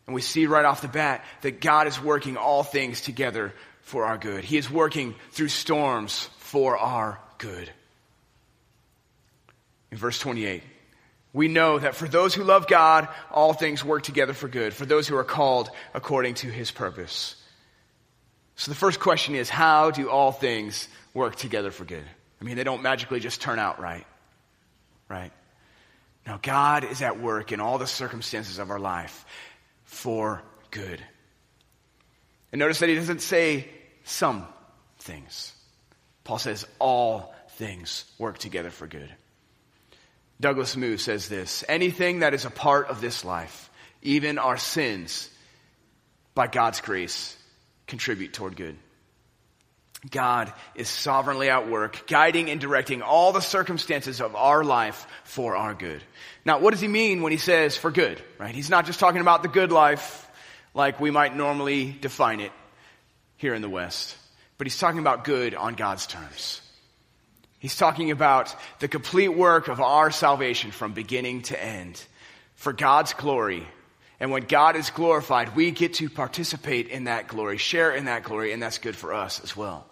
And 0.07 0.15
we 0.15 0.23
see 0.23 0.47
right 0.47 0.65
off 0.65 0.83
the 0.83 0.88
bat 0.88 1.25
that 1.43 1.61
God 1.61 1.87
is 1.87 2.01
working 2.01 2.37
all 2.37 2.62
things 2.62 3.01
together 3.01 3.53
for 3.83 4.05
our 4.05 4.19
good. 4.19 4.45
He 4.45 4.57
is 4.57 4.71
working 4.71 5.15
through 5.33 5.49
storms 5.49 6.29
for 6.38 6.79
our 6.79 7.21
good 7.38 7.71
in 9.93 9.99
verse 9.99 10.19
28. 10.19 10.62
We 11.33 11.49
know 11.49 11.79
that 11.79 11.95
for 11.95 12.09
those 12.09 12.35
who 12.35 12.43
love 12.43 12.67
God, 12.67 13.09
all 13.31 13.53
things 13.53 13.85
work 13.85 14.03
together 14.03 14.33
for 14.33 14.49
good, 14.49 14.75
for 14.75 14.87
those 14.87 15.07
who 15.07 15.17
are 15.17 15.25
called 15.25 15.71
according 15.95 16.35
to 16.37 16.49
his 16.49 16.71
purpose. 16.71 17.37
So 18.57 18.71
the 18.71 18.77
first 18.77 19.01
question 19.01 19.35
is 19.35 19.49
how 19.49 19.91
do 19.91 20.11
all 20.11 20.33
things 20.33 20.88
work 21.15 21.37
together 21.37 21.71
for 21.71 21.85
good? 21.85 22.05
I 22.42 22.44
mean, 22.44 22.57
they 22.57 22.64
don't 22.64 22.83
magically 22.83 23.20
just 23.20 23.40
turn 23.40 23.61
out 23.61 23.81
right, 23.81 24.05
right? 25.09 25.31
Now, 26.26 26.40
God 26.42 26.83
is 26.83 27.00
at 27.00 27.20
work 27.20 27.52
in 27.52 27.61
all 27.61 27.78
the 27.78 27.87
circumstances 27.87 28.59
of 28.59 28.68
our 28.72 28.81
life 28.81 29.24
for 29.85 30.42
good. 30.72 31.00
And 32.50 32.59
notice 32.59 32.81
that 32.81 32.88
he 32.88 32.96
doesn't 32.96 33.22
say 33.22 33.68
some 34.02 34.44
things. 34.98 35.52
Paul 36.24 36.38
says 36.38 36.66
all 36.81 37.33
things 37.50 38.07
work 38.18 38.38
together 38.38 38.70
for 38.70 38.88
good. 38.88 39.14
Douglas 40.40 40.76
Moo 40.76 40.96
says 40.96 41.28
this 41.28 41.62
anything 41.68 42.20
that 42.20 42.35
is 42.35 42.44
a 42.44 42.50
part 42.50 42.88
of 42.88 43.00
this 43.00 43.24
life, 43.24 43.70
even 44.02 44.40
our 44.40 44.57
sins, 44.57 45.31
by 46.35 46.48
God's 46.48 46.81
grace, 46.81 47.37
contribute 47.87 48.33
toward 48.33 48.57
good. 48.57 48.76
God 50.11 50.53
is 50.75 50.88
sovereignly 50.88 51.49
at 51.49 51.69
work, 51.69 52.09
guiding 52.09 52.51
and 52.51 52.61
directing 52.61 53.03
all 53.03 53.33
the 53.33 53.41
circumstances 53.41 54.21
of 54.21 54.35
our 54.35 54.65
life 54.65 55.07
for 55.23 55.55
our 55.55 55.75
good. 55.75 56.03
Now, 56.45 56.59
what 56.59 56.73
does 56.73 56.81
he 56.81 56.88
mean 56.88 57.23
when 57.23 57.31
he 57.31 57.38
says 57.38 57.77
for 57.77 57.93
good, 57.93 58.21
right? 58.38 58.55
He's 58.55 58.71
not 58.71 58.87
just 58.87 58.99
talking 58.99 59.21
about 59.21 59.43
the 59.43 59.49
good 59.49 59.71
life 59.71 60.29
like 60.75 60.99
we 60.99 61.12
might 61.12 61.37
normally 61.37 61.97
define 62.01 62.41
it 62.41 62.51
here 63.37 63.55
in 63.55 63.62
the 63.62 63.69
West, 63.69 64.17
but 64.59 64.67
he's 64.67 64.79
talking 64.79 64.99
about 64.99 65.23
good 65.23 65.55
on 65.55 65.75
God's 65.75 66.07
terms. 66.09 66.61
He's 67.61 67.77
talking 67.77 68.11
about 68.11 68.57
the 68.81 68.88
complete 68.88 69.29
work 69.29 69.69
of 69.69 69.81
our 69.81 70.11
salvation 70.11 70.73
from 70.73 70.95
beginning 70.95 71.43
to 71.43 71.62
end 71.62 72.03
for 72.57 72.73
God's 72.73 73.15
glory. 73.15 73.65
And 74.19 74.33
when 74.33 74.45
God 74.45 74.75
is 74.75 74.91
glorified, 74.91 75.55
we 75.55 75.71
get 75.71 75.95
to 75.95 76.11
participate 76.11 76.88
in 76.88 77.05
that 77.05 77.29
glory, 77.29 77.59
share 77.59 77.93
in 77.93 78.07
that 78.07 78.25
glory, 78.25 78.53
and 78.53 78.61
that's 78.61 78.79
good 78.79 78.97
for 78.97 79.15
us 79.15 79.41
as 79.45 79.57
well. 79.57 79.87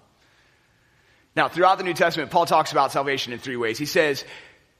Now, 1.36 1.48
throughout 1.48 1.78
the 1.78 1.84
New 1.84 1.94
Testament, 1.94 2.30
Paul 2.30 2.46
talks 2.46 2.72
about 2.72 2.92
salvation 2.92 3.32
in 3.32 3.38
three 3.38 3.56
ways. 3.56 3.78
He 3.78 3.86
says, 3.86 4.24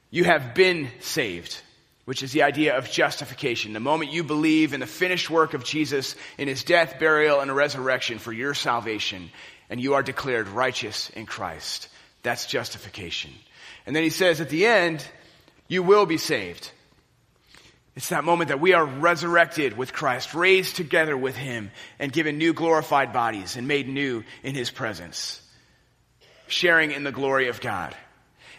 you 0.09 0.25
have 0.25 0.53
been 0.53 0.89
saved, 0.99 1.61
which 2.03 2.21
is 2.21 2.33
the 2.33 2.43
idea 2.43 2.77
of 2.77 2.91
justification. 2.91 3.71
The 3.71 3.79
moment 3.79 4.11
you 4.11 4.23
believe 4.23 4.73
in 4.73 4.81
the 4.81 4.87
finished 4.87 5.29
work 5.29 5.53
of 5.53 5.63
Jesus 5.63 6.15
in 6.37 6.49
his 6.49 6.65
death, 6.65 6.99
burial, 6.99 7.39
and 7.39 7.55
resurrection 7.55 8.19
for 8.19 8.33
your 8.33 8.53
salvation, 8.53 9.31
and 9.69 9.79
you 9.79 9.93
are 9.93 10.03
declared 10.03 10.49
righteous 10.49 11.09
in 11.11 11.25
Christ. 11.25 11.87
That's 12.23 12.45
justification. 12.45 13.31
And 13.85 13.95
then 13.95 14.03
he 14.03 14.09
says 14.09 14.41
at 14.41 14.49
the 14.49 14.65
end, 14.65 15.05
you 15.69 15.81
will 15.81 16.05
be 16.05 16.17
saved. 16.17 16.69
It's 17.95 18.09
that 18.09 18.25
moment 18.25 18.49
that 18.49 18.59
we 18.59 18.73
are 18.73 18.85
resurrected 18.85 19.77
with 19.77 19.93
Christ, 19.93 20.33
raised 20.33 20.75
together 20.75 21.15
with 21.15 21.37
him, 21.37 21.71
and 21.97 22.11
given 22.11 22.37
new 22.37 22.53
glorified 22.53 23.13
bodies 23.13 23.55
and 23.55 23.67
made 23.67 23.87
new 23.87 24.25
in 24.43 24.55
his 24.55 24.69
presence 24.69 25.41
sharing 26.51 26.91
in 26.91 27.03
the 27.03 27.11
glory 27.11 27.47
of 27.47 27.61
God. 27.61 27.95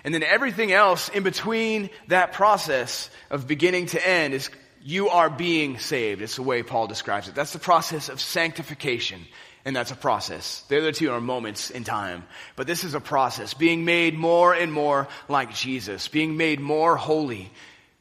And 0.05 0.13
then 0.13 0.23
everything 0.23 0.73
else 0.73 1.09
in 1.09 1.23
between 1.23 1.91
that 2.09 2.33
process 2.33 3.09
of 3.31 3.47
beginning 3.47 3.87
to 3.87 4.07
end 4.07 4.35
is 4.35 4.51
you 4.83 5.11
are 5.11 5.31
being 5.31 5.79
saved. 5.79 6.23
It's 6.23 6.37
the 6.37 6.43
way 6.43 6.63
Paul 6.63 6.89
describes 6.89 7.29
it. 7.29 7.35
That's 7.35 7.53
the 7.53 7.61
process 7.61 8.09
of 8.09 8.21
sanctification. 8.21 9.21
And 9.65 9.77
that's 9.77 9.93
a 9.93 9.97
process. 9.97 10.63
The 10.63 10.79
other 10.79 10.91
two 10.91 11.13
are 11.13 11.21
moments 11.21 11.71
in 11.71 11.85
time. 11.85 12.25
But 12.57 12.67
this 12.67 12.83
is 12.83 12.95
a 12.95 13.01
process. 13.01 13.55
Being 13.55 13.85
made 13.85 14.19
more 14.19 14.53
and 14.53 14.73
more 14.73 15.07
like 15.29 15.55
Jesus. 15.55 16.09
Being 16.09 16.37
made 16.37 16.59
more 16.59 16.97
holy. 16.97 17.53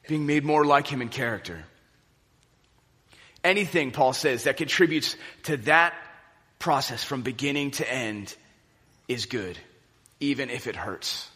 Being 0.08 0.25
made 0.25 0.43
more 0.43 0.65
like 0.65 0.88
Him 0.88 1.04
in 1.04 1.10
character. 1.10 1.63
Anything, 3.43 3.91
Paul 3.91 4.13
says, 4.13 4.45
that 4.45 4.58
contributes 4.58 5.15
to 5.43 5.58
that 5.58 5.93
process 6.58 7.04
from 7.04 7.21
beginning 7.21 7.71
to 7.71 7.91
end 7.91 8.36
is 9.08 9.27
good 9.27 9.58
even 10.22 10.50
if 10.50 10.68
it 10.68 10.78
hurts, 10.78 11.30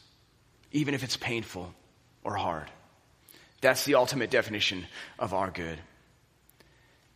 even 0.72 0.94
if 0.94 1.04
it's 1.04 1.18
painful 1.18 1.74
or 2.24 2.36
hard. 2.36 2.72
That's 3.60 3.84
the 3.84 3.96
ultimate 3.96 4.30
definition 4.30 4.86
of 5.20 5.34
our 5.34 5.52
good. 5.52 5.78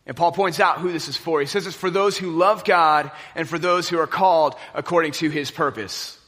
And 0.04 0.16
Paul 0.16 0.32
points 0.32 0.58
out 0.58 0.80
who 0.80 0.92
this 0.92 1.08
is 1.08 1.16
for. 1.16 1.40
He 1.40 1.46
says 1.46 1.66
it's 1.66 1.76
for 1.76 1.90
those 1.90 2.18
who 2.18 2.30
love 2.32 2.64
God 2.64 3.12
and 3.36 3.48
for 3.48 3.58
those 3.58 3.88
who 3.88 3.98
are 3.98 4.08
called 4.08 4.56
according 4.74 5.12
to 5.12 5.30
his 5.30 5.50
purpose. 5.50 6.18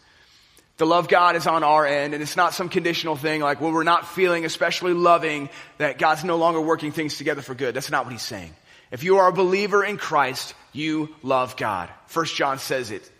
The 0.77 0.87
love 0.87 1.09
God 1.09 1.37
is 1.37 1.47
on 1.47 1.65
our 1.65 1.85
end, 1.85 2.15
and 2.15 2.23
it's 2.23 2.37
not 2.37 2.55
some 2.55 2.69
conditional 2.69 3.17
thing 3.17 3.41
like 3.41 3.61
when 3.61 3.73
we're 3.73 3.83
not 3.83 4.07
feeling 4.07 4.45
especially 4.45 4.95
loving 4.95 5.49
that 5.79 5.99
God's 5.99 6.25
no 6.25 6.37
longer 6.37 6.61
working 6.61 6.93
things 6.93 7.19
together 7.19 7.43
for 7.43 7.55
good. 7.55 7.75
That's 7.75 7.91
not 7.91 8.05
what 8.05 8.13
he's 8.13 8.23
saying. 8.23 8.55
If 8.91 9.03
you 9.03 9.19
are 9.19 9.29
a 9.29 9.33
believer 9.33 9.85
in 9.85 9.97
Christ, 9.97 10.55
you 10.73 11.15
love 11.23 11.57
God. 11.57 11.91
First 12.07 12.37
John 12.37 12.59
says 12.59 12.91
it 12.91 13.11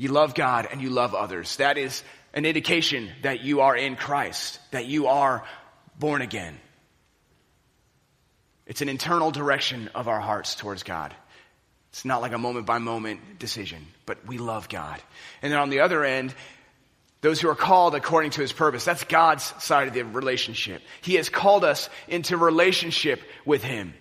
you 0.00 0.08
love 0.08 0.34
God 0.34 0.66
and 0.72 0.80
you 0.80 0.88
love 0.88 1.14
others. 1.14 1.56
That 1.56 1.76
is 1.76 2.02
an 2.32 2.46
indication 2.46 3.10
that 3.20 3.42
you 3.42 3.60
are 3.60 3.76
in 3.76 3.96
Christ, 3.96 4.58
that 4.70 4.86
you 4.86 5.08
are 5.08 5.44
born 5.98 6.22
again. 6.22 6.58
It's 8.66 8.80
an 8.80 8.88
internal 8.88 9.30
direction 9.30 9.90
of 9.94 10.08
our 10.08 10.18
hearts 10.18 10.54
towards 10.54 10.84
God. 10.84 11.14
It's 11.90 12.06
not 12.06 12.22
like 12.22 12.32
a 12.32 12.38
moment 12.38 12.64
by 12.64 12.78
moment 12.78 13.38
decision, 13.38 13.86
but 14.06 14.26
we 14.26 14.38
love 14.38 14.70
God. 14.70 14.98
And 15.42 15.52
then 15.52 15.60
on 15.60 15.68
the 15.68 15.80
other 15.80 16.02
end, 16.02 16.34
those 17.20 17.38
who 17.38 17.50
are 17.50 17.54
called 17.54 17.94
according 17.94 18.30
to 18.30 18.40
his 18.40 18.54
purpose, 18.54 18.86
that's 18.86 19.04
God's 19.04 19.52
side 19.62 19.86
of 19.86 19.92
the 19.92 20.04
relationship. 20.04 20.80
He 21.02 21.16
has 21.16 21.28
called 21.28 21.62
us 21.62 21.90
into 22.08 22.38
relationship 22.38 23.20
with 23.44 23.62
him 23.62 23.92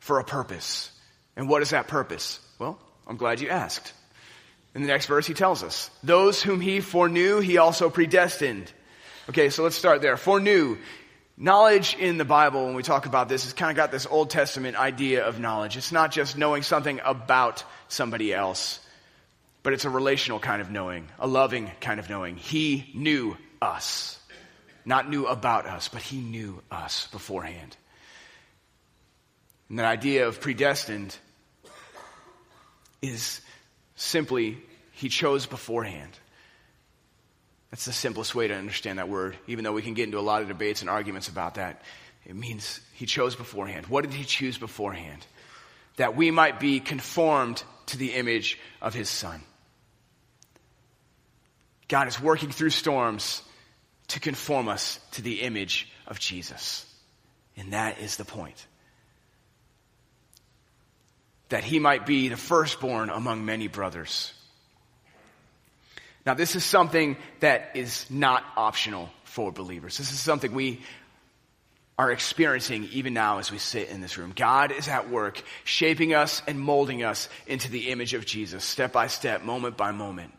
for 0.00 0.18
a 0.18 0.24
purpose. 0.24 0.90
And 1.36 1.48
what 1.48 1.62
is 1.62 1.70
that 1.70 1.88
purpose? 1.88 2.38
Well, 2.58 2.78
I'm 3.06 3.16
glad 3.16 3.40
you 3.40 3.48
asked. 3.48 3.94
In 4.74 4.82
the 4.82 4.88
next 4.88 5.06
verse, 5.06 5.26
he 5.26 5.34
tells 5.34 5.62
us, 5.62 5.90
those 6.02 6.42
whom 6.42 6.60
he 6.60 6.80
foreknew, 6.80 7.38
he 7.40 7.58
also 7.58 7.90
predestined. 7.90 8.72
Okay, 9.28 9.48
so 9.50 9.62
let's 9.62 9.76
start 9.76 10.02
there. 10.02 10.16
Foreknew. 10.16 10.78
Knowledge 11.36 11.96
in 11.98 12.16
the 12.16 12.24
Bible, 12.24 12.66
when 12.66 12.74
we 12.74 12.82
talk 12.82 13.06
about 13.06 13.28
this, 13.28 13.44
has 13.44 13.52
kind 13.52 13.70
of 13.70 13.76
got 13.76 13.90
this 13.90 14.06
Old 14.06 14.30
Testament 14.30 14.76
idea 14.76 15.24
of 15.24 15.40
knowledge. 15.40 15.76
It's 15.76 15.90
not 15.90 16.12
just 16.12 16.38
knowing 16.38 16.62
something 16.62 17.00
about 17.04 17.64
somebody 17.88 18.32
else, 18.32 18.78
but 19.64 19.72
it's 19.72 19.84
a 19.84 19.90
relational 19.90 20.38
kind 20.38 20.60
of 20.60 20.70
knowing, 20.70 21.08
a 21.18 21.26
loving 21.26 21.70
kind 21.80 21.98
of 21.98 22.08
knowing. 22.08 22.36
He 22.36 22.90
knew 22.94 23.36
us. 23.60 24.18
Not 24.84 25.08
knew 25.08 25.26
about 25.26 25.66
us, 25.66 25.88
but 25.88 26.02
he 26.02 26.18
knew 26.18 26.62
us 26.70 27.08
beforehand. 27.08 27.76
And 29.68 29.78
that 29.78 29.86
idea 29.86 30.28
of 30.28 30.40
predestined 30.40 31.16
is 33.00 33.40
simply, 33.96 34.58
he 34.92 35.08
chose 35.08 35.46
beforehand. 35.46 36.18
That's 37.70 37.84
the 37.84 37.92
simplest 37.92 38.34
way 38.34 38.48
to 38.48 38.54
understand 38.54 38.98
that 38.98 39.08
word, 39.08 39.36
even 39.46 39.64
though 39.64 39.72
we 39.72 39.82
can 39.82 39.94
get 39.94 40.04
into 40.04 40.18
a 40.18 40.20
lot 40.20 40.42
of 40.42 40.48
debates 40.48 40.80
and 40.80 40.88
arguments 40.88 41.28
about 41.28 41.56
that. 41.56 41.82
It 42.24 42.36
means 42.36 42.80
he 42.92 43.06
chose 43.06 43.34
beforehand. 43.34 43.86
What 43.86 44.02
did 44.04 44.14
he 44.14 44.24
choose 44.24 44.56
beforehand? 44.56 45.26
That 45.96 46.16
we 46.16 46.30
might 46.30 46.60
be 46.60 46.80
conformed 46.80 47.62
to 47.86 47.98
the 47.98 48.14
image 48.14 48.58
of 48.80 48.94
his 48.94 49.08
son. 49.08 49.42
God 51.88 52.08
is 52.08 52.20
working 52.20 52.50
through 52.50 52.70
storms 52.70 53.42
to 54.08 54.20
conform 54.20 54.68
us 54.68 55.00
to 55.12 55.22
the 55.22 55.42
image 55.42 55.90
of 56.06 56.18
Jesus. 56.18 56.86
And 57.56 57.72
that 57.72 57.98
is 57.98 58.16
the 58.16 58.24
point 58.24 58.66
that 61.54 61.62
he 61.62 61.78
might 61.78 62.04
be 62.04 62.26
the 62.30 62.36
firstborn 62.36 63.10
among 63.10 63.44
many 63.44 63.68
brothers. 63.68 64.32
Now, 66.26 66.34
this 66.34 66.56
is 66.56 66.64
something 66.64 67.16
that 67.38 67.70
is 67.76 68.06
not 68.10 68.42
optional 68.56 69.08
for 69.22 69.52
believers. 69.52 69.96
This 69.96 70.10
is 70.10 70.18
something 70.18 70.52
we 70.52 70.80
are 71.96 72.10
experiencing 72.10 72.88
even 72.90 73.14
now 73.14 73.38
as 73.38 73.52
we 73.52 73.58
sit 73.58 73.88
in 73.88 74.00
this 74.00 74.18
room. 74.18 74.32
God 74.34 74.72
is 74.72 74.88
at 74.88 75.10
work 75.10 75.40
shaping 75.62 76.12
us 76.12 76.42
and 76.48 76.58
molding 76.58 77.04
us 77.04 77.28
into 77.46 77.70
the 77.70 77.90
image 77.90 78.14
of 78.14 78.26
Jesus, 78.26 78.64
step 78.64 78.90
by 78.90 79.06
step, 79.06 79.44
moment 79.44 79.76
by 79.76 79.92
moment. 79.92 80.32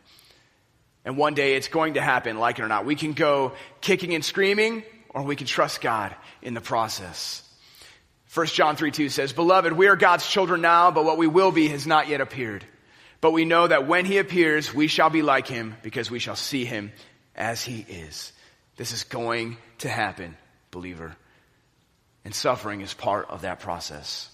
And 1.06 1.16
one 1.16 1.32
day 1.32 1.54
it's 1.54 1.68
going 1.68 1.94
to 1.94 2.02
happen, 2.02 2.36
like 2.38 2.58
it 2.58 2.62
or 2.62 2.68
not. 2.68 2.84
We 2.84 2.94
can 2.94 3.14
go 3.14 3.52
kicking 3.80 4.14
and 4.14 4.22
screaming, 4.22 4.82
or 5.08 5.22
we 5.22 5.34
can 5.34 5.46
trust 5.46 5.80
God 5.80 6.14
in 6.42 6.52
the 6.52 6.60
process. 6.60 7.42
1 8.34 8.46
John 8.48 8.76
3 8.76 8.90
2 8.90 9.08
says, 9.08 9.32
Beloved, 9.32 9.72
we 9.72 9.88
are 9.88 9.96
God's 9.96 10.28
children 10.28 10.60
now, 10.60 10.90
but 10.90 11.04
what 11.04 11.18
we 11.18 11.26
will 11.26 11.52
be 11.52 11.68
has 11.68 11.86
not 11.86 12.08
yet 12.08 12.20
appeared. 12.20 12.64
But 13.20 13.32
we 13.32 13.44
know 13.44 13.66
that 13.66 13.86
when 13.86 14.04
he 14.04 14.18
appears, 14.18 14.74
we 14.74 14.88
shall 14.88 15.10
be 15.10 15.22
like 15.22 15.46
him 15.46 15.76
because 15.82 16.10
we 16.10 16.18
shall 16.18 16.36
see 16.36 16.64
him 16.64 16.92
as 17.34 17.62
he 17.62 17.84
is. 17.88 18.32
This 18.76 18.92
is 18.92 19.04
going 19.04 19.56
to 19.78 19.88
happen, 19.88 20.36
believer. 20.70 21.16
And 22.24 22.34
suffering 22.34 22.80
is 22.80 22.92
part 22.92 23.30
of 23.30 23.42
that 23.42 23.60
process. 23.60 24.28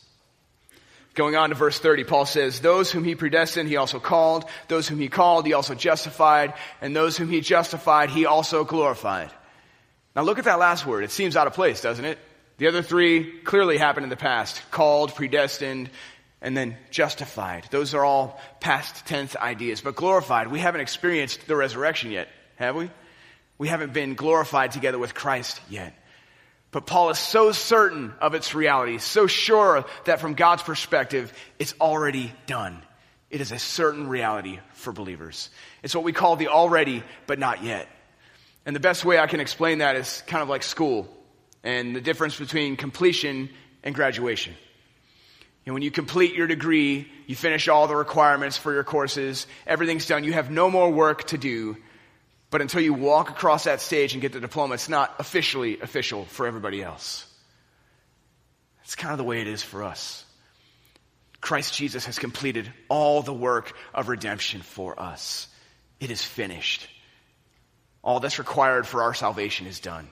Going 1.14 1.36
on 1.36 1.50
to 1.50 1.54
verse 1.54 1.78
30, 1.78 2.04
Paul 2.04 2.24
says, 2.24 2.60
Those 2.60 2.90
whom 2.90 3.04
he 3.04 3.14
predestined, 3.14 3.68
he 3.68 3.76
also 3.76 4.00
called. 4.00 4.46
Those 4.68 4.88
whom 4.88 4.98
he 4.98 5.08
called, 5.08 5.46
he 5.46 5.52
also 5.52 5.74
justified. 5.74 6.54
And 6.80 6.96
those 6.96 7.18
whom 7.18 7.28
he 7.28 7.42
justified, 7.42 8.08
he 8.08 8.24
also 8.24 8.64
glorified. 8.64 9.30
Now 10.16 10.22
look 10.22 10.38
at 10.38 10.46
that 10.46 10.58
last 10.58 10.86
word. 10.86 11.04
It 11.04 11.10
seems 11.10 11.36
out 11.36 11.46
of 11.46 11.52
place, 11.52 11.82
doesn't 11.82 12.04
it? 12.04 12.18
The 12.62 12.68
other 12.68 12.82
three 12.82 13.40
clearly 13.40 13.76
happened 13.76 14.04
in 14.04 14.10
the 14.10 14.16
past 14.16 14.62
called, 14.70 15.16
predestined, 15.16 15.90
and 16.40 16.56
then 16.56 16.76
justified. 16.92 17.66
Those 17.72 17.92
are 17.92 18.04
all 18.04 18.40
past 18.60 19.04
tense 19.04 19.34
ideas. 19.34 19.80
But 19.80 19.96
glorified, 19.96 20.46
we 20.46 20.60
haven't 20.60 20.80
experienced 20.80 21.48
the 21.48 21.56
resurrection 21.56 22.12
yet, 22.12 22.28
have 22.54 22.76
we? 22.76 22.88
We 23.58 23.66
haven't 23.66 23.92
been 23.92 24.14
glorified 24.14 24.70
together 24.70 24.96
with 24.96 25.12
Christ 25.12 25.60
yet. 25.68 25.92
But 26.70 26.86
Paul 26.86 27.10
is 27.10 27.18
so 27.18 27.50
certain 27.50 28.14
of 28.20 28.34
its 28.34 28.54
reality, 28.54 28.98
so 28.98 29.26
sure 29.26 29.84
that 30.04 30.20
from 30.20 30.34
God's 30.34 30.62
perspective, 30.62 31.32
it's 31.58 31.74
already 31.80 32.32
done. 32.46 32.80
It 33.28 33.40
is 33.40 33.50
a 33.50 33.58
certain 33.58 34.06
reality 34.06 34.60
for 34.74 34.92
believers. 34.92 35.50
It's 35.82 35.96
what 35.96 36.04
we 36.04 36.12
call 36.12 36.36
the 36.36 36.46
already, 36.46 37.02
but 37.26 37.40
not 37.40 37.64
yet. 37.64 37.88
And 38.64 38.76
the 38.76 38.78
best 38.78 39.04
way 39.04 39.18
I 39.18 39.26
can 39.26 39.40
explain 39.40 39.78
that 39.78 39.96
is 39.96 40.22
kind 40.28 40.44
of 40.44 40.48
like 40.48 40.62
school 40.62 41.08
and 41.64 41.94
the 41.94 42.00
difference 42.00 42.38
between 42.38 42.76
completion 42.76 43.50
and 43.82 43.94
graduation. 43.94 44.54
And 45.64 45.74
when 45.74 45.82
you 45.82 45.90
complete 45.90 46.34
your 46.34 46.46
degree, 46.46 47.08
you 47.26 47.36
finish 47.36 47.68
all 47.68 47.86
the 47.86 47.94
requirements 47.94 48.56
for 48.56 48.72
your 48.72 48.84
courses, 48.84 49.46
everything's 49.66 50.06
done, 50.06 50.24
you 50.24 50.32
have 50.32 50.50
no 50.50 50.70
more 50.70 50.90
work 50.90 51.24
to 51.28 51.38
do. 51.38 51.76
But 52.50 52.60
until 52.60 52.80
you 52.80 52.92
walk 52.92 53.30
across 53.30 53.64
that 53.64 53.80
stage 53.80 54.12
and 54.12 54.20
get 54.20 54.32
the 54.32 54.40
diploma, 54.40 54.74
it's 54.74 54.88
not 54.88 55.14
officially 55.18 55.80
official 55.80 56.24
for 56.24 56.46
everybody 56.46 56.82
else. 56.82 57.26
It's 58.84 58.96
kind 58.96 59.12
of 59.12 59.18
the 59.18 59.24
way 59.24 59.40
it 59.40 59.46
is 59.46 59.62
for 59.62 59.84
us. 59.84 60.24
Christ 61.40 61.74
Jesus 61.74 62.04
has 62.06 62.18
completed 62.18 62.70
all 62.88 63.22
the 63.22 63.32
work 63.32 63.72
of 63.94 64.08
redemption 64.08 64.60
for 64.60 65.00
us. 65.00 65.48
It 65.98 66.10
is 66.10 66.22
finished. 66.22 66.88
All 68.02 68.20
that's 68.20 68.38
required 68.38 68.86
for 68.86 69.02
our 69.02 69.14
salvation 69.14 69.66
is 69.66 69.80
done. 69.80 70.08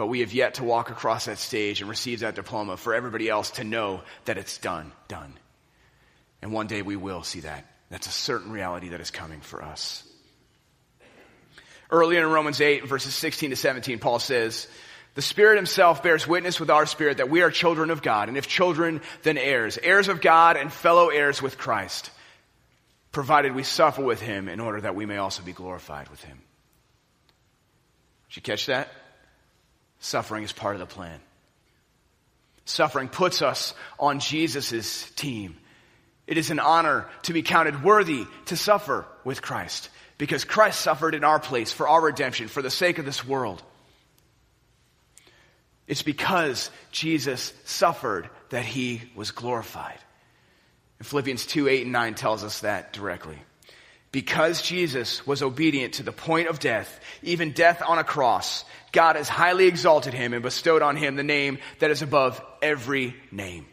But 0.00 0.06
we 0.06 0.20
have 0.20 0.32
yet 0.32 0.54
to 0.54 0.64
walk 0.64 0.88
across 0.88 1.26
that 1.26 1.36
stage 1.36 1.82
and 1.82 1.90
receive 1.90 2.20
that 2.20 2.34
diploma 2.34 2.78
for 2.78 2.94
everybody 2.94 3.28
else 3.28 3.50
to 3.50 3.64
know 3.64 4.00
that 4.24 4.38
it's 4.38 4.56
done, 4.56 4.92
done. 5.08 5.34
And 6.40 6.54
one 6.54 6.68
day 6.68 6.80
we 6.80 6.96
will 6.96 7.22
see 7.22 7.40
that. 7.40 7.66
That's 7.90 8.06
a 8.06 8.10
certain 8.10 8.50
reality 8.50 8.88
that 8.88 9.02
is 9.02 9.10
coming 9.10 9.42
for 9.42 9.62
us. 9.62 10.02
Earlier 11.90 12.20
in 12.20 12.32
Romans 12.32 12.62
8, 12.62 12.86
verses 12.86 13.14
16 13.14 13.50
to 13.50 13.56
17, 13.56 13.98
Paul 13.98 14.18
says, 14.20 14.68
The 15.16 15.20
Spirit 15.20 15.56
Himself 15.56 16.02
bears 16.02 16.26
witness 16.26 16.58
with 16.58 16.70
our 16.70 16.86
spirit 16.86 17.18
that 17.18 17.28
we 17.28 17.42
are 17.42 17.50
children 17.50 17.90
of 17.90 18.00
God, 18.00 18.28
and 18.28 18.38
if 18.38 18.48
children, 18.48 19.02
then 19.22 19.36
heirs, 19.36 19.76
heirs 19.82 20.08
of 20.08 20.22
God 20.22 20.56
and 20.56 20.72
fellow 20.72 21.10
heirs 21.10 21.42
with 21.42 21.58
Christ, 21.58 22.10
provided 23.12 23.54
we 23.54 23.64
suffer 23.64 24.02
with 24.02 24.22
Him 24.22 24.48
in 24.48 24.60
order 24.60 24.80
that 24.80 24.94
we 24.94 25.04
may 25.04 25.18
also 25.18 25.42
be 25.42 25.52
glorified 25.52 26.08
with 26.08 26.24
Him. 26.24 26.40
Did 28.30 28.36
you 28.36 28.42
catch 28.42 28.64
that? 28.64 28.90
Suffering 30.00 30.44
is 30.44 30.52
part 30.52 30.74
of 30.74 30.80
the 30.80 30.86
plan. 30.86 31.20
Suffering 32.64 33.08
puts 33.08 33.42
us 33.42 33.74
on 33.98 34.20
Jesus' 34.20 35.10
team. 35.12 35.56
It 36.26 36.38
is 36.38 36.50
an 36.50 36.58
honor 36.58 37.06
to 37.24 37.32
be 37.32 37.42
counted 37.42 37.82
worthy 37.82 38.24
to 38.46 38.56
suffer 38.56 39.06
with 39.24 39.42
Christ 39.42 39.90
because 40.18 40.44
Christ 40.44 40.80
suffered 40.80 41.14
in 41.14 41.24
our 41.24 41.40
place 41.40 41.72
for 41.72 41.88
our 41.88 42.00
redemption, 42.00 42.48
for 42.48 42.62
the 42.62 42.70
sake 42.70 42.98
of 42.98 43.04
this 43.04 43.26
world. 43.26 43.62
It's 45.86 46.02
because 46.02 46.70
Jesus 46.92 47.52
suffered 47.64 48.30
that 48.50 48.64
he 48.64 49.02
was 49.16 49.32
glorified. 49.32 49.98
Philippians 51.02 51.46
2 51.46 51.68
8 51.68 51.82
and 51.82 51.92
9 51.92 52.14
tells 52.14 52.44
us 52.44 52.60
that 52.60 52.92
directly. 52.92 53.38
Because 54.12 54.60
Jesus 54.60 55.24
was 55.26 55.42
obedient 55.42 55.94
to 55.94 56.02
the 56.02 56.12
point 56.12 56.48
of 56.48 56.58
death, 56.58 57.00
even 57.22 57.52
death 57.52 57.80
on 57.86 57.98
a 57.98 58.04
cross, 58.04 58.64
God 58.90 59.14
has 59.14 59.28
highly 59.28 59.66
exalted 59.66 60.14
him 60.14 60.32
and 60.32 60.42
bestowed 60.42 60.82
on 60.82 60.96
him 60.96 61.14
the 61.14 61.22
name 61.22 61.58
that 61.78 61.92
is 61.92 62.02
above 62.02 62.42
every 62.60 63.14
name. 63.30 63.66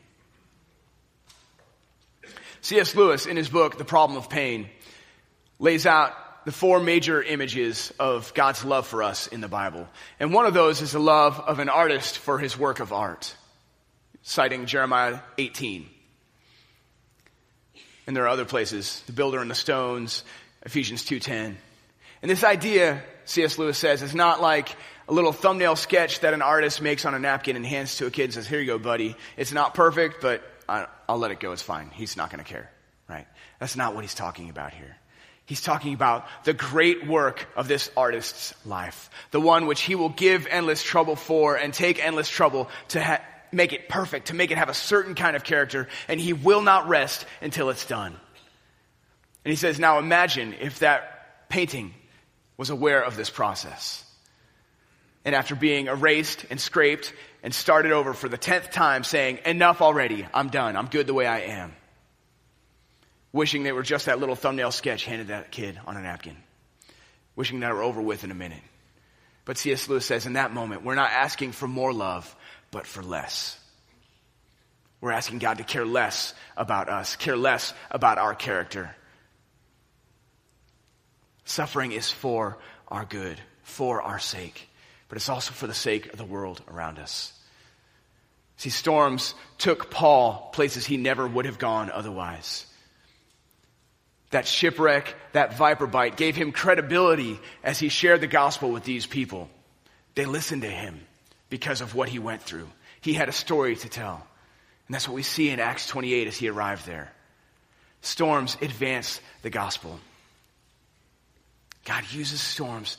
C.S. 2.61 2.95
Lewis, 2.95 3.25
in 3.25 3.37
his 3.37 3.49
book, 3.49 3.77
The 3.77 3.85
Problem 3.85 4.17
of 4.17 4.29
Pain, 4.29 4.69
lays 5.57 5.85
out 5.85 6.13
the 6.45 6.51
four 6.51 6.79
major 6.79 7.21
images 7.21 7.91
of 7.99 8.33
God's 8.33 8.63
love 8.63 8.85
for 8.85 9.03
us 9.03 9.27
in 9.27 9.41
the 9.41 9.47
Bible. 9.47 9.87
And 10.19 10.33
one 10.33 10.45
of 10.45 10.53
those 10.53 10.81
is 10.81 10.91
the 10.91 10.99
love 10.99 11.39
of 11.39 11.59
an 11.59 11.69
artist 11.69 12.19
for 12.19 12.37
his 12.37 12.57
work 12.57 12.79
of 12.79 12.93
art, 12.93 13.35
citing 14.21 14.65
Jeremiah 14.65 15.19
18. 15.37 15.89
And 18.07 18.15
there 18.15 18.23
are 18.23 18.29
other 18.29 18.45
places, 18.45 19.03
the 19.05 19.11
builder 19.11 19.39
and 19.39 19.51
the 19.51 19.55
stones, 19.55 20.23
Ephesians 20.63 21.03
2.10. 21.03 21.55
And 22.21 22.31
this 22.31 22.43
idea, 22.43 23.03
C.S. 23.25 23.57
Lewis 23.57 23.77
says, 23.77 24.01
is 24.01 24.15
not 24.15 24.41
like 24.41 24.75
a 25.07 25.13
little 25.13 25.33
thumbnail 25.33 25.75
sketch 25.75 26.21
that 26.21 26.33
an 26.33 26.41
artist 26.41 26.81
makes 26.81 27.05
on 27.05 27.13
a 27.13 27.19
napkin 27.19 27.55
and 27.55 27.65
hands 27.65 27.97
to 27.97 28.07
a 28.07 28.11
kid 28.11 28.25
and 28.25 28.33
says, 28.33 28.47
here 28.47 28.59
you 28.59 28.65
go, 28.65 28.79
buddy. 28.79 29.15
It's 29.35 29.51
not 29.51 29.73
perfect, 29.73 30.21
but 30.21 30.41
I'll 30.67 31.17
let 31.17 31.31
it 31.31 31.39
go. 31.39 31.51
It's 31.51 31.61
fine. 31.61 31.89
He's 31.93 32.17
not 32.17 32.31
going 32.31 32.43
to 32.43 32.49
care, 32.49 32.69
right? 33.09 33.27
That's 33.59 33.75
not 33.75 33.93
what 33.93 34.03
he's 34.03 34.15
talking 34.15 34.49
about 34.49 34.73
here. 34.73 34.97
He's 35.45 35.61
talking 35.61 35.93
about 35.93 36.25
the 36.43 36.53
great 36.53 37.07
work 37.07 37.47
of 37.55 37.69
this 37.69 37.89
artist's 37.95 38.53
life. 38.65 39.09
The 39.31 39.39
one 39.39 39.65
which 39.65 39.81
he 39.81 39.95
will 39.95 40.09
give 40.09 40.45
endless 40.45 40.83
trouble 40.83 41.15
for 41.15 41.55
and 41.55 41.73
take 41.73 42.03
endless 42.03 42.27
trouble 42.27 42.69
to 42.89 43.01
ha- 43.01 43.21
make 43.51 43.73
it 43.73 43.89
perfect, 43.89 44.27
to 44.27 44.35
make 44.35 44.51
it 44.51 44.57
have 44.57 44.69
a 44.69 44.73
certain 44.73 45.15
kind 45.15 45.35
of 45.35 45.43
character, 45.43 45.87
and 46.07 46.19
he 46.19 46.33
will 46.33 46.61
not 46.61 46.87
rest 46.87 47.25
until 47.41 47.69
it's 47.69 47.85
done. 47.85 48.15
And 49.45 49.49
he 49.49 49.55
says, 49.55 49.79
now 49.79 49.99
imagine 49.99 50.53
if 50.59 50.79
that 50.79 51.49
painting 51.49 51.93
was 52.57 52.69
aware 52.69 53.01
of 53.03 53.15
this 53.15 53.29
process 53.29 54.03
and 55.27 55.35
after 55.35 55.55
being 55.55 55.87
erased 55.87 56.45
and 56.49 56.59
scraped 56.59 57.13
and 57.43 57.53
started 57.53 57.91
over 57.91 58.13
for 58.13 58.29
the 58.29 58.37
tenth 58.37 58.71
time 58.71 59.03
saying, 59.03 59.39
enough 59.45 59.81
already, 59.81 60.25
I'm 60.33 60.47
done, 60.47 60.77
I'm 60.77 60.87
good 60.87 61.05
the 61.05 61.13
way 61.13 61.25
I 61.25 61.39
am. 61.39 61.75
Wishing 63.33 63.63
they 63.63 63.73
were 63.73 63.83
just 63.83 64.05
that 64.05 64.19
little 64.19 64.35
thumbnail 64.35 64.71
sketch 64.71 65.03
handed 65.03 65.27
that 65.27 65.51
kid 65.51 65.77
on 65.85 65.97
a 65.97 66.01
napkin. 66.01 66.37
Wishing 67.35 67.59
that 67.59 67.73
were 67.73 67.83
over 67.83 68.01
with 68.01 68.23
in 68.23 68.31
a 68.31 68.35
minute. 68.35 68.63
But 69.43 69.57
C.S. 69.57 69.89
Lewis 69.89 70.05
says 70.05 70.25
in 70.25 70.33
that 70.33 70.53
moment, 70.53 70.83
we're 70.83 70.95
not 70.95 71.11
asking 71.11 71.51
for 71.51 71.67
more 71.67 71.91
love, 71.91 72.33
but 72.71 72.87
for 72.87 73.01
less. 73.01 73.59
We're 74.99 75.11
asking 75.11 75.39
God 75.39 75.59
to 75.59 75.63
care 75.63 75.85
less 75.85 76.33
about 76.55 76.89
us, 76.89 77.15
care 77.15 77.37
less 77.37 77.73
about 77.91 78.17
our 78.17 78.33
character. 78.33 78.95
Suffering 81.45 81.91
is 81.91 82.11
for 82.11 82.57
our 82.87 83.05
good, 83.05 83.39
for 83.63 84.01
our 84.01 84.19
sake 84.19 84.67
but 85.09 85.17
it's 85.17 85.29
also 85.29 85.53
for 85.53 85.67
the 85.67 85.73
sake 85.73 86.07
of 86.07 86.17
the 86.17 86.25
world 86.25 86.61
around 86.67 86.99
us. 86.99 87.33
See, 88.57 88.69
storms 88.69 89.35
took 89.57 89.91
Paul 89.91 90.49
places 90.53 90.85
he 90.85 90.97
never 90.97 91.27
would 91.27 91.45
have 91.45 91.59
gone 91.59 91.91
otherwise. 91.91 92.65
That 94.31 94.47
shipwreck, 94.47 95.15
that 95.31 95.55
viper 95.55 95.87
bite 95.87 96.17
gave 96.17 96.35
him 96.35 96.51
credibility 96.51 97.39
as 97.63 97.79
he 97.79 97.89
shared 97.89 98.19
the 98.19 98.27
gospel 98.27 98.71
with 98.71 98.83
these 98.83 99.05
people. 99.05 99.49
They 100.15 100.25
listened 100.25 100.63
to 100.63 100.69
him 100.69 101.06
because 101.49 101.81
of 101.81 101.95
what 101.95 102.09
he 102.09 102.19
went 102.19 102.41
through. 102.41 102.67
He 103.01 103.13
had 103.13 103.29
a 103.29 103.33
story 103.33 103.75
to 103.75 103.89
tell. 103.89 104.25
And 104.87 104.95
that's 104.95 105.07
what 105.07 105.15
we 105.15 105.23
see 105.23 105.49
in 105.49 105.59
Acts 105.59 105.87
28 105.87 106.27
as 106.27 106.37
he 106.37 106.49
arrived 106.49 106.85
there. 106.85 107.11
Storms 108.01 108.57
advance 108.61 109.19
the 109.41 109.49
gospel. 109.49 109.99
God 111.85 112.03
uses 112.11 112.41
storms 112.41 112.97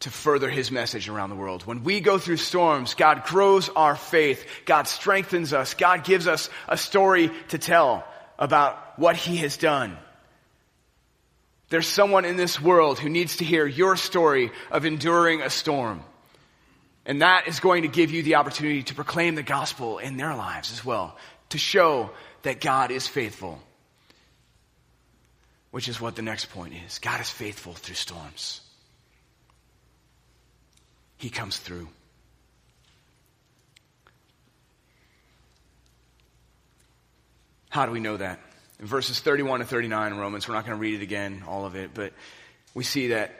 to 0.00 0.10
further 0.10 0.48
his 0.48 0.70
message 0.70 1.08
around 1.08 1.30
the 1.30 1.36
world. 1.36 1.62
When 1.66 1.82
we 1.82 2.00
go 2.00 2.18
through 2.18 2.36
storms, 2.36 2.94
God 2.94 3.24
grows 3.24 3.68
our 3.68 3.96
faith. 3.96 4.44
God 4.64 4.86
strengthens 4.86 5.52
us. 5.52 5.74
God 5.74 6.04
gives 6.04 6.28
us 6.28 6.50
a 6.68 6.76
story 6.76 7.30
to 7.48 7.58
tell 7.58 8.04
about 8.38 8.98
what 8.98 9.16
he 9.16 9.38
has 9.38 9.56
done. 9.56 9.96
There's 11.70 11.88
someone 11.88 12.24
in 12.24 12.36
this 12.36 12.60
world 12.60 12.98
who 12.98 13.08
needs 13.08 13.36
to 13.36 13.44
hear 13.44 13.66
your 13.66 13.96
story 13.96 14.52
of 14.70 14.84
enduring 14.84 15.42
a 15.42 15.50
storm. 15.50 16.02
And 17.08 17.22
that 17.22 17.48
is 17.48 17.58
going 17.58 17.82
to 17.82 17.88
give 17.88 18.10
you 18.10 18.22
the 18.22 18.34
opportunity 18.34 18.82
to 18.82 18.94
proclaim 18.94 19.34
the 19.34 19.42
gospel 19.42 19.96
in 19.96 20.18
their 20.18 20.36
lives 20.36 20.70
as 20.72 20.84
well, 20.84 21.16
to 21.48 21.58
show 21.58 22.10
that 22.42 22.60
God 22.60 22.90
is 22.90 23.06
faithful. 23.06 23.60
Which 25.70 25.88
is 25.88 25.98
what 25.98 26.16
the 26.16 26.22
next 26.22 26.50
point 26.50 26.74
is. 26.86 26.98
God 26.98 27.20
is 27.22 27.30
faithful 27.30 27.72
through 27.72 27.94
storms. 27.94 28.60
He 31.16 31.30
comes 31.30 31.56
through. 31.56 31.88
How 37.70 37.86
do 37.86 37.92
we 37.92 38.00
know 38.00 38.18
that? 38.18 38.38
In 38.80 38.86
verses 38.86 39.18
31 39.18 39.60
to 39.60 39.66
39 39.66 40.12
in 40.12 40.18
Romans, 40.18 40.46
we're 40.46 40.54
not 40.54 40.66
going 40.66 40.76
to 40.76 40.80
read 40.80 41.00
it 41.00 41.02
again, 41.02 41.42
all 41.48 41.64
of 41.64 41.74
it, 41.74 41.90
but 41.94 42.12
we 42.74 42.84
see 42.84 43.08
that 43.08 43.34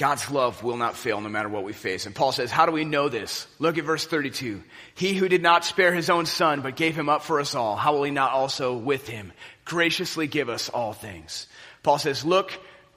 God's 0.00 0.30
love 0.30 0.62
will 0.62 0.78
not 0.78 0.96
fail 0.96 1.20
no 1.20 1.28
matter 1.28 1.50
what 1.50 1.62
we 1.62 1.74
face. 1.74 2.06
And 2.06 2.14
Paul 2.14 2.32
says, 2.32 2.50
how 2.50 2.64
do 2.64 2.72
we 2.72 2.86
know 2.86 3.10
this? 3.10 3.46
Look 3.58 3.76
at 3.76 3.84
verse 3.84 4.06
32. 4.06 4.62
He 4.94 5.12
who 5.12 5.28
did 5.28 5.42
not 5.42 5.62
spare 5.62 5.92
his 5.92 6.08
own 6.08 6.24
son, 6.24 6.62
but 6.62 6.74
gave 6.74 6.96
him 6.96 7.10
up 7.10 7.22
for 7.22 7.38
us 7.38 7.54
all, 7.54 7.76
how 7.76 7.92
will 7.92 8.04
he 8.04 8.10
not 8.10 8.32
also 8.32 8.74
with 8.74 9.06
him 9.06 9.30
graciously 9.66 10.26
give 10.26 10.48
us 10.48 10.70
all 10.70 10.94
things? 10.94 11.46
Paul 11.82 11.98
says, 11.98 12.24
look 12.24 12.50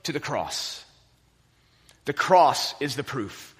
to 0.03 0.13
the 0.13 0.21
cross. 0.21 0.81
The 2.05 2.13
cross 2.13 2.73
is 2.79 2.95
the 2.95 3.03
proof. 3.03 3.53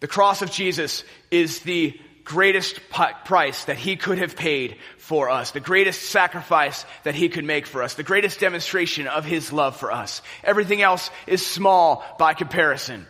The 0.00 0.06
cross 0.06 0.42
of 0.42 0.50
Jesus 0.50 1.04
is 1.30 1.60
the 1.60 1.98
greatest 2.28 2.78
price 2.90 3.64
that 3.64 3.78
he 3.78 3.96
could 3.96 4.18
have 4.18 4.36
paid 4.36 4.76
for 4.98 5.30
us, 5.30 5.52
the 5.52 5.60
greatest 5.60 6.02
sacrifice 6.02 6.84
that 7.04 7.14
he 7.14 7.30
could 7.30 7.44
make 7.44 7.66
for 7.66 7.82
us, 7.82 7.94
the 7.94 8.02
greatest 8.02 8.38
demonstration 8.38 9.06
of 9.06 9.24
his 9.24 9.50
love 9.50 9.76
for 9.76 9.90
us. 9.90 10.20
Everything 10.44 10.82
else 10.82 11.10
is 11.26 11.44
small 11.44 12.04
by 12.18 12.34
comparison. 12.34 13.06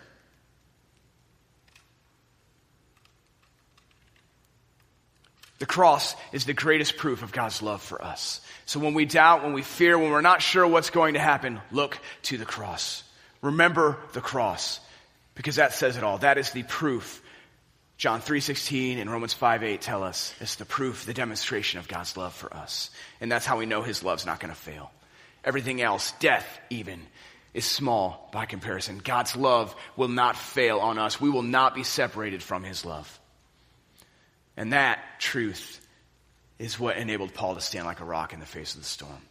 The 5.59 5.67
cross 5.67 6.15
is 6.31 6.45
the 6.45 6.55
greatest 6.55 6.97
proof 6.97 7.25
of 7.25 7.33
God's 7.33 7.61
love 7.61 7.83
for 7.83 8.01
us. 8.01 8.41
So 8.67 8.79
when 8.79 8.95
we 8.95 9.05
doubt, 9.05 9.43
when 9.43 9.53
we 9.53 9.63
fear, 9.63 9.99
when 9.99 10.13
we're 10.13 10.21
not 10.21 10.43
sure 10.43 10.65
what's 10.65 10.91
going 10.91 11.15
to 11.15 11.21
happen, 11.21 11.61
look 11.73 11.99
to 12.23 12.39
the 12.39 12.45
cross. 12.45 13.03
Remember 13.43 13.99
the 14.13 14.21
cross 14.21 14.79
because 15.35 15.57
that 15.57 15.73
says 15.73 15.97
it 15.97 16.05
all. 16.05 16.19
That 16.19 16.39
is 16.39 16.53
the 16.53 16.63
proof 16.63 17.21
John 17.99 18.23
3:16 18.23 18.99
and 18.99 19.11
Romans 19.11 19.35
5:8 19.35 19.81
tell 19.81 20.05
us 20.05 20.33
it's 20.41 20.55
the 20.55 20.65
proof, 20.65 21.05
the 21.05 21.13
demonstration 21.13 21.81
of 21.81 21.89
God's 21.89 22.17
love 22.17 22.33
for 22.33 22.55
us. 22.55 22.91
And 23.21 23.31
that's 23.31 23.45
how 23.45 23.59
we 23.59 23.67
know 23.67 23.83
his 23.83 24.05
love's 24.05 24.25
not 24.25 24.39
going 24.39 24.55
to 24.55 24.61
fail. 24.61 24.93
Everything 25.45 25.83
else, 25.83 26.13
death 26.21 26.47
even, 26.71 27.05
is 27.55 27.67
small 27.67 28.29
by 28.33 28.47
comparison. 28.47 28.99
God's 28.99 29.35
love 29.35 29.75
will 29.97 30.09
not 30.09 30.37
fail 30.37 30.79
on 30.79 30.97
us. 30.97 31.21
We 31.21 31.29
will 31.29 31.43
not 31.43 31.75
be 31.75 31.83
separated 31.83 32.41
from 32.41 32.63
his 32.63 32.85
love. 32.85 33.19
And 34.57 34.73
that 34.73 35.01
truth 35.19 35.81
is 36.61 36.79
what 36.79 36.99
enabled 36.99 37.35
Paul 37.35 37.57
to 37.57 37.61
stand 37.61 37.87
like 37.87 38.01
a 38.01 38.05
rock 38.05 38.33
in 38.33 38.39
the 38.39 38.47
face 38.47 38.75
of 38.75 38.81
the 38.81 38.87
storm. 38.87 39.28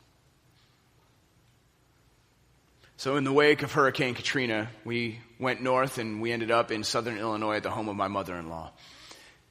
So, 2.99 3.15
in 3.15 3.23
the 3.23 3.31
wake 3.31 3.62
of 3.62 3.71
Hurricane 3.71 4.15
Katrina, 4.15 4.69
we 4.83 5.19
went 5.39 5.62
north 5.62 5.99
and 5.99 6.19
we 6.19 6.31
ended 6.31 6.49
up 6.49 6.71
in 6.71 6.83
southern 6.83 7.19
Illinois 7.19 7.57
at 7.57 7.62
the 7.62 7.69
home 7.69 7.89
of 7.89 7.95
my 7.95 8.07
mother 8.07 8.36
in 8.36 8.49
law. 8.49 8.71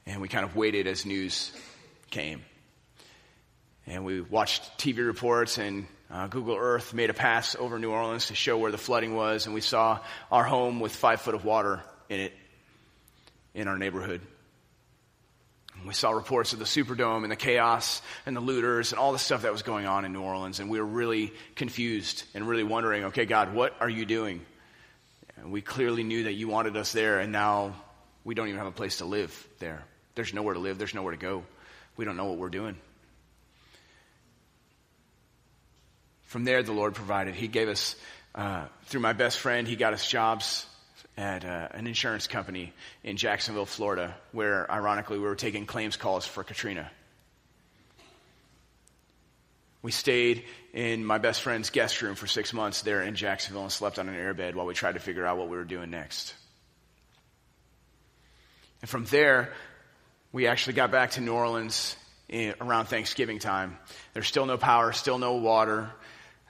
And 0.04 0.20
we 0.20 0.26
kind 0.26 0.44
of 0.44 0.56
waited 0.56 0.88
as 0.88 1.06
news 1.06 1.52
came. 2.10 2.42
And 3.86 4.04
we 4.04 4.20
watched 4.20 4.78
TV 4.78 5.06
reports, 5.06 5.58
and 5.58 5.86
uh, 6.10 6.26
Google 6.26 6.56
Earth 6.56 6.92
made 6.92 7.08
a 7.08 7.14
pass 7.14 7.54
over 7.54 7.78
New 7.78 7.92
Orleans 7.92 8.26
to 8.26 8.34
show 8.34 8.58
where 8.58 8.72
the 8.72 8.78
flooding 8.78 9.14
was. 9.14 9.46
And 9.46 9.54
we 9.54 9.60
saw 9.60 10.00
our 10.32 10.42
home 10.42 10.80
with 10.80 10.96
five 10.96 11.20
foot 11.20 11.36
of 11.36 11.44
water 11.44 11.84
in 12.08 12.18
it 12.18 12.32
in 13.54 13.68
our 13.68 13.78
neighborhood. 13.78 14.22
We 15.86 15.94
saw 15.94 16.10
reports 16.10 16.52
of 16.52 16.58
the 16.58 16.64
Superdome 16.64 17.22
and 17.22 17.30
the 17.30 17.36
chaos 17.36 18.02
and 18.26 18.34
the 18.34 18.40
looters 18.40 18.92
and 18.92 18.98
all 18.98 19.12
the 19.12 19.18
stuff 19.18 19.42
that 19.42 19.52
was 19.52 19.62
going 19.62 19.86
on 19.86 20.04
in 20.04 20.12
New 20.12 20.22
Orleans. 20.22 20.58
And 20.58 20.68
we 20.68 20.80
were 20.80 20.86
really 20.86 21.32
confused 21.54 22.24
and 22.34 22.48
really 22.48 22.64
wondering, 22.64 23.04
okay, 23.04 23.24
God, 23.24 23.54
what 23.54 23.76
are 23.80 23.88
you 23.88 24.04
doing? 24.04 24.44
And 25.36 25.52
we 25.52 25.60
clearly 25.60 26.02
knew 26.02 26.24
that 26.24 26.32
you 26.32 26.48
wanted 26.48 26.76
us 26.76 26.92
there, 26.92 27.20
and 27.20 27.30
now 27.30 27.74
we 28.24 28.34
don't 28.34 28.48
even 28.48 28.58
have 28.58 28.66
a 28.66 28.72
place 28.72 28.98
to 28.98 29.04
live 29.04 29.48
there. 29.58 29.84
There's 30.14 30.34
nowhere 30.34 30.54
to 30.54 30.60
live, 30.60 30.78
there's 30.78 30.94
nowhere 30.94 31.12
to 31.12 31.18
go. 31.18 31.44
We 31.96 32.04
don't 32.04 32.16
know 32.16 32.24
what 32.24 32.38
we're 32.38 32.48
doing. 32.48 32.76
From 36.22 36.44
there, 36.44 36.62
the 36.62 36.72
Lord 36.72 36.94
provided. 36.94 37.34
He 37.34 37.48
gave 37.48 37.68
us, 37.68 37.94
uh, 38.34 38.66
through 38.86 39.00
my 39.00 39.12
best 39.12 39.38
friend, 39.38 39.68
he 39.68 39.76
got 39.76 39.92
us 39.92 40.06
jobs 40.08 40.66
at 41.16 41.44
uh, 41.44 41.68
an 41.72 41.86
insurance 41.86 42.26
company 42.26 42.72
in 43.02 43.16
Jacksonville, 43.16 43.66
Florida, 43.66 44.14
where 44.32 44.70
ironically 44.70 45.18
we 45.18 45.24
were 45.24 45.34
taking 45.34 45.66
claims 45.66 45.96
calls 45.96 46.26
for 46.26 46.44
Katrina. 46.44 46.90
We 49.82 49.92
stayed 49.92 50.44
in 50.74 51.04
my 51.04 51.18
best 51.18 51.42
friend's 51.42 51.70
guest 51.70 52.02
room 52.02 52.16
for 52.16 52.26
six 52.26 52.52
months 52.52 52.82
there 52.82 53.02
in 53.02 53.14
Jacksonville 53.14 53.62
and 53.62 53.72
slept 53.72 53.98
on 53.98 54.08
an 54.08 54.14
airbed 54.14 54.54
while 54.54 54.66
we 54.66 54.74
tried 54.74 54.94
to 54.94 55.00
figure 55.00 55.24
out 55.24 55.38
what 55.38 55.48
we 55.48 55.56
were 55.56 55.64
doing 55.64 55.90
next. 55.90 56.34
And 58.82 58.90
from 58.90 59.04
there, 59.06 59.52
we 60.32 60.48
actually 60.48 60.74
got 60.74 60.90
back 60.90 61.12
to 61.12 61.20
New 61.20 61.32
Orleans 61.32 61.96
in, 62.28 62.54
around 62.60 62.86
Thanksgiving 62.86 63.38
time. 63.38 63.78
There's 64.12 64.26
still 64.26 64.44
no 64.44 64.58
power, 64.58 64.92
still 64.92 65.18
no 65.18 65.36
water. 65.36 65.90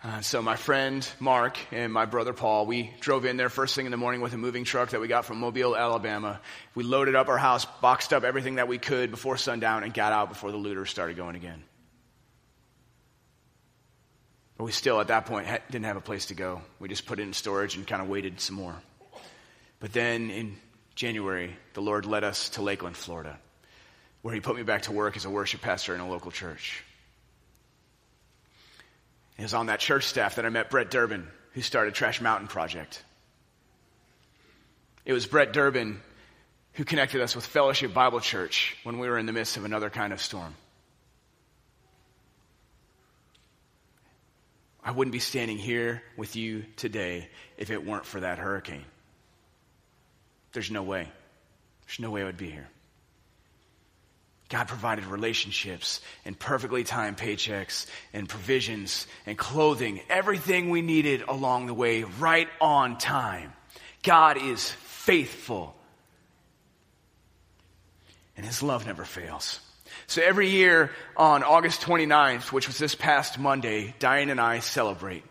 Uh, 0.04 0.20
so 0.20 0.42
my 0.42 0.56
friend 0.56 1.08
Mark 1.18 1.58
and 1.72 1.92
my 1.92 2.04
brother 2.04 2.32
Paul, 2.32 2.66
we 2.66 2.92
drove 3.00 3.24
in 3.24 3.36
there 3.36 3.48
first 3.48 3.74
thing 3.74 3.86
in 3.86 3.90
the 3.90 3.96
morning 3.96 4.20
with 4.20 4.34
a 4.34 4.36
moving 4.36 4.64
truck 4.64 4.90
that 4.90 5.00
we 5.00 5.08
got 5.08 5.24
from 5.24 5.38
Mobile, 5.38 5.74
Alabama. 5.74 6.40
We 6.74 6.84
loaded 6.84 7.16
up 7.16 7.28
our 7.28 7.38
house, 7.38 7.64
boxed 7.64 8.12
up 8.12 8.22
everything 8.22 8.56
that 8.56 8.68
we 8.68 8.78
could 8.78 9.10
before 9.10 9.36
sundown, 9.36 9.84
and 9.84 9.94
got 9.94 10.12
out 10.12 10.28
before 10.28 10.50
the 10.52 10.58
looters 10.58 10.90
started 10.90 11.16
going 11.16 11.34
again. 11.34 11.64
But 14.58 14.64
we 14.64 14.72
still, 14.72 15.00
at 15.00 15.08
that 15.08 15.26
point, 15.26 15.48
didn't 15.70 15.86
have 15.86 15.96
a 15.96 16.02
place 16.02 16.26
to 16.26 16.34
go. 16.34 16.60
We 16.78 16.88
just 16.88 17.06
put 17.06 17.18
it 17.18 17.22
in 17.22 17.32
storage 17.32 17.76
and 17.76 17.86
kind 17.86 18.02
of 18.02 18.08
waited 18.08 18.40
some 18.40 18.56
more. 18.56 18.76
But 19.80 19.92
then 19.92 20.30
in 20.30 20.56
January, 20.94 21.56
the 21.74 21.82
Lord 21.82 22.06
led 22.06 22.22
us 22.22 22.50
to 22.50 22.62
Lakeland, 22.62 22.96
Florida, 22.96 23.38
where 24.22 24.34
He 24.34 24.40
put 24.40 24.56
me 24.56 24.62
back 24.62 24.82
to 24.82 24.92
work 24.92 25.16
as 25.16 25.24
a 25.24 25.30
worship 25.30 25.62
pastor 25.62 25.94
in 25.94 26.00
a 26.00 26.08
local 26.08 26.30
church. 26.30 26.84
It 29.38 29.42
was 29.42 29.54
on 29.54 29.66
that 29.66 29.80
church 29.80 30.04
staff 30.04 30.36
that 30.36 30.46
I 30.46 30.48
met 30.48 30.70
Brett 30.70 30.90
Durbin, 30.90 31.28
who 31.52 31.60
started 31.60 31.94
Trash 31.94 32.20
Mountain 32.20 32.48
Project. 32.48 33.02
It 35.04 35.12
was 35.12 35.26
Brett 35.26 35.52
Durbin 35.52 36.00
who 36.76 36.84
connected 36.84 37.22
us 37.22 37.34
with 37.34 37.46
Fellowship 37.46 37.94
Bible 37.94 38.20
Church 38.20 38.76
when 38.82 38.98
we 38.98 39.08
were 39.08 39.18
in 39.18 39.24
the 39.24 39.32
midst 39.32 39.56
of 39.56 39.64
another 39.64 39.88
kind 39.88 40.12
of 40.12 40.20
storm. 40.20 40.54
I 44.84 44.90
wouldn't 44.90 45.12
be 45.12 45.18
standing 45.18 45.56
here 45.56 46.02
with 46.18 46.36
you 46.36 46.64
today 46.76 47.28
if 47.56 47.70
it 47.70 47.84
weren't 47.84 48.04
for 48.04 48.20
that 48.20 48.38
hurricane. 48.38 48.84
There's 50.52 50.70
no 50.70 50.82
way. 50.82 51.08
There's 51.86 51.98
no 51.98 52.10
way 52.10 52.22
I 52.22 52.24
would 52.24 52.36
be 52.36 52.50
here. 52.50 52.68
God 54.48 54.68
provided 54.68 55.06
relationships 55.06 56.00
and 56.24 56.38
perfectly 56.38 56.84
timed 56.84 57.16
paychecks 57.16 57.86
and 58.12 58.28
provisions 58.28 59.06
and 59.26 59.36
clothing, 59.36 60.00
everything 60.08 60.70
we 60.70 60.82
needed 60.82 61.22
along 61.26 61.66
the 61.66 61.74
way, 61.74 62.04
right 62.04 62.48
on 62.60 62.96
time. 62.98 63.52
God 64.02 64.36
is 64.36 64.70
faithful. 64.70 65.74
And 68.36 68.46
his 68.46 68.62
love 68.62 68.86
never 68.86 69.04
fails. 69.04 69.60
So 70.06 70.22
every 70.22 70.50
year 70.50 70.92
on 71.16 71.42
August 71.42 71.80
29th, 71.80 72.52
which 72.52 72.68
was 72.68 72.78
this 72.78 72.94
past 72.94 73.38
Monday, 73.38 73.94
Diane 73.98 74.30
and 74.30 74.40
I 74.40 74.60
celebrate 74.60 75.24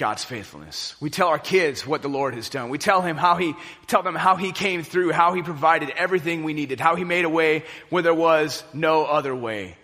God's 0.00 0.24
faithfulness. 0.24 0.96
We 0.98 1.10
tell 1.10 1.28
our 1.28 1.38
kids 1.38 1.86
what 1.86 2.00
the 2.00 2.08
Lord 2.08 2.34
has 2.34 2.48
done. 2.48 2.70
We 2.70 2.78
tell 2.78 3.02
him 3.02 3.18
how 3.18 3.36
he, 3.36 3.54
tell 3.86 4.02
them 4.02 4.14
how 4.14 4.36
he 4.36 4.50
came 4.50 4.82
through, 4.82 5.12
how 5.12 5.34
he 5.34 5.42
provided 5.42 5.90
everything 5.90 6.42
we 6.42 6.54
needed, 6.54 6.80
how 6.80 6.96
he 6.96 7.04
made 7.04 7.26
a 7.26 7.28
way 7.28 7.64
where 7.90 8.02
there 8.02 8.14
was 8.14 8.64
no 8.72 9.04
other 9.04 9.36
way. 9.36 9.76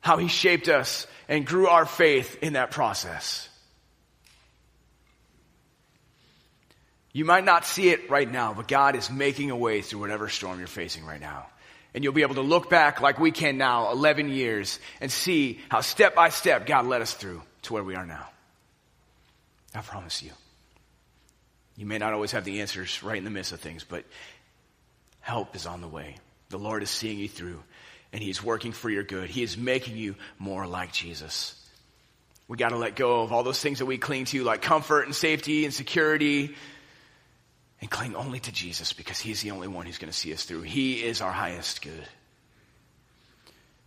How 0.00 0.16
he 0.16 0.26
shaped 0.26 0.68
us 0.68 1.06
and 1.28 1.46
grew 1.46 1.68
our 1.68 1.86
faith 1.86 2.38
in 2.42 2.54
that 2.54 2.72
process. 2.72 3.48
You 7.12 7.24
might 7.24 7.44
not 7.44 7.64
see 7.64 7.90
it 7.90 8.10
right 8.10 8.30
now, 8.30 8.52
but 8.52 8.66
God 8.66 8.96
is 8.96 9.10
making 9.10 9.52
a 9.52 9.56
way 9.56 9.80
through 9.80 10.00
whatever 10.00 10.28
storm 10.28 10.58
you're 10.58 10.66
facing 10.66 11.06
right 11.06 11.20
now. 11.20 11.46
And 11.94 12.02
you'll 12.02 12.14
be 12.14 12.22
able 12.22 12.34
to 12.34 12.40
look 12.40 12.68
back 12.68 13.00
like 13.00 13.20
we 13.20 13.30
can 13.30 13.58
now, 13.58 13.92
11 13.92 14.28
years, 14.28 14.80
and 15.00 15.10
see 15.10 15.60
how 15.68 15.82
step 15.82 16.16
by 16.16 16.30
step 16.30 16.66
God 16.66 16.84
led 16.86 17.00
us 17.00 17.14
through 17.14 17.42
to 17.62 17.74
where 17.74 17.84
we 17.84 17.94
are 17.94 18.06
now. 18.06 18.28
I 19.74 19.80
promise 19.80 20.22
you. 20.22 20.32
You 21.76 21.86
may 21.86 21.98
not 21.98 22.12
always 22.12 22.32
have 22.32 22.44
the 22.44 22.60
answers 22.60 23.02
right 23.02 23.16
in 23.16 23.24
the 23.24 23.30
midst 23.30 23.52
of 23.52 23.60
things, 23.60 23.84
but 23.84 24.04
help 25.20 25.54
is 25.56 25.66
on 25.66 25.80
the 25.80 25.88
way. 25.88 26.16
The 26.50 26.58
Lord 26.58 26.82
is 26.82 26.90
seeing 26.90 27.18
you 27.18 27.28
through, 27.28 27.62
and 28.12 28.22
He's 28.22 28.42
working 28.42 28.72
for 28.72 28.90
your 28.90 29.04
good. 29.04 29.30
He 29.30 29.42
is 29.42 29.56
making 29.56 29.96
you 29.96 30.16
more 30.38 30.66
like 30.66 30.92
Jesus. 30.92 31.54
We 32.48 32.56
got 32.56 32.70
to 32.70 32.76
let 32.76 32.96
go 32.96 33.22
of 33.22 33.32
all 33.32 33.44
those 33.44 33.60
things 33.60 33.78
that 33.78 33.86
we 33.86 33.96
cling 33.96 34.24
to, 34.26 34.42
like 34.42 34.60
comfort 34.60 35.02
and 35.02 35.14
safety 35.14 35.64
and 35.64 35.72
security, 35.72 36.56
and 37.80 37.88
cling 37.88 38.16
only 38.16 38.40
to 38.40 38.52
Jesus 38.52 38.92
because 38.92 39.18
He's 39.20 39.40
the 39.40 39.52
only 39.52 39.68
one 39.68 39.86
who's 39.86 39.98
going 39.98 40.12
to 40.12 40.18
see 40.18 40.32
us 40.34 40.44
through. 40.44 40.62
He 40.62 41.02
is 41.04 41.20
our 41.20 41.32
highest 41.32 41.82
good. 41.82 42.08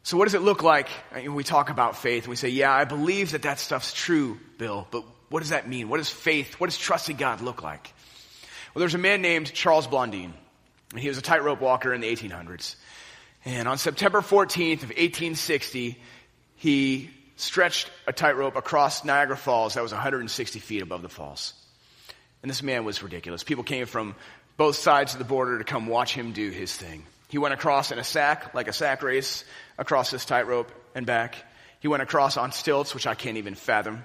So, 0.06 0.18
what 0.18 0.26
does 0.26 0.34
it 0.34 0.42
look 0.42 0.64
like 0.64 0.90
uh, 1.12 1.20
when 1.20 1.34
we 1.34 1.46
talk 1.46 1.70
about 1.70 1.98
faith? 1.98 2.24
and 2.24 2.30
We 2.30 2.36
say, 2.36 2.50
Yeah, 2.50 2.74
I 2.74 2.84
believe 2.84 3.32
that 3.32 3.44
that 3.44 3.60
stuff's 3.60 3.94
true, 3.94 4.38
Bill, 4.58 4.86
but 4.92 5.04
what 5.30 5.40
does 5.40 5.50
that 5.50 5.68
mean? 5.68 5.88
What 5.88 5.98
does 5.98 6.10
faith, 6.10 6.60
what 6.60 6.70
does 6.70 6.78
trusting 6.78 7.16
God 7.16 7.42
look 7.42 7.64
like? 7.64 7.92
Well, 8.74 8.82
there's 8.82 8.96
a 8.96 9.00
man 9.00 9.22
named 9.22 9.54
Charles 9.54 9.88
Blondin, 9.88 10.34
and 10.92 11.00
he 11.00 11.08
was 11.08 11.18
a 11.18 11.22
tightrope 11.22 11.62
walker 11.62 11.94
in 11.94 12.02
the 12.02 12.14
1800s. 12.14 12.76
And 13.46 13.68
on 13.68 13.78
September 13.78 14.22
14th 14.22 14.84
of 14.84 14.90
1860, 14.90 15.98
he 16.58 17.10
stretched 17.36 17.90
a 18.06 18.14
tightrope 18.14 18.56
across 18.56 19.04
Niagara 19.04 19.38
Falls 19.38 19.74
that 19.74 19.84
was 19.84 19.92
160 19.92 20.60
feet 20.60 20.82
above 20.82 21.02
the 21.02 21.10
falls. 21.10 21.54
And 22.42 22.50
this 22.50 22.62
man 22.62 22.84
was 22.84 23.02
ridiculous. 23.02 23.44
People 23.44 23.64
came 23.64 23.86
from 23.86 24.16
both 24.58 24.76
sides 24.76 25.14
of 25.14 25.20
the 25.20 25.26
border 25.26 25.58
to 25.58 25.64
come 25.64 25.88
watch 25.88 26.14
him 26.14 26.32
do 26.32 26.50
his 26.52 26.76
thing. 26.76 27.06
He 27.30 27.38
went 27.38 27.54
across 27.54 27.92
in 27.92 28.00
a 28.00 28.04
sack, 28.04 28.54
like 28.54 28.68
a 28.68 28.74
sack 28.74 29.02
race, 29.02 29.44
across 29.78 30.12
this 30.12 30.26
tightrope 30.26 30.72
and 30.96 31.06
back. 31.06 31.36
He 31.80 31.88
went 31.88 32.04
across 32.04 32.38
on 32.38 32.52
stilts, 32.52 32.94
which 32.94 33.08
I 33.08 33.16
can't 33.16 33.38
even 33.38 33.56
fathom. 33.56 34.04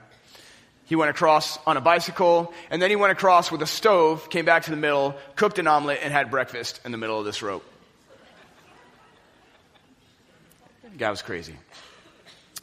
He 0.87 0.97
went 0.97 1.11
across 1.11 1.59
on 1.67 1.77
a 1.77 1.81
bicycle, 1.83 2.53
and 2.71 2.81
then 2.81 2.89
he 2.89 2.97
went 2.97 3.13
across 3.13 3.53
with 3.53 3.61
a 3.61 3.67
stove, 3.67 4.31
came 4.31 4.47
back 4.47 4.65
to 4.65 4.71
the 4.71 4.77
middle, 4.77 5.15
cooked 5.37 5.59
an 5.59 5.67
omelet, 5.67 6.01
and 6.03 6.13
had 6.13 6.31
breakfast 6.31 6.81
in 6.85 6.93
the 6.93 6.99
middle 6.99 7.19
of 7.19 7.27
this 7.27 7.43
rope. 7.43 7.65
The 10.83 10.97
guy 10.97 11.11
was 11.11 11.21
crazy. 11.21 11.55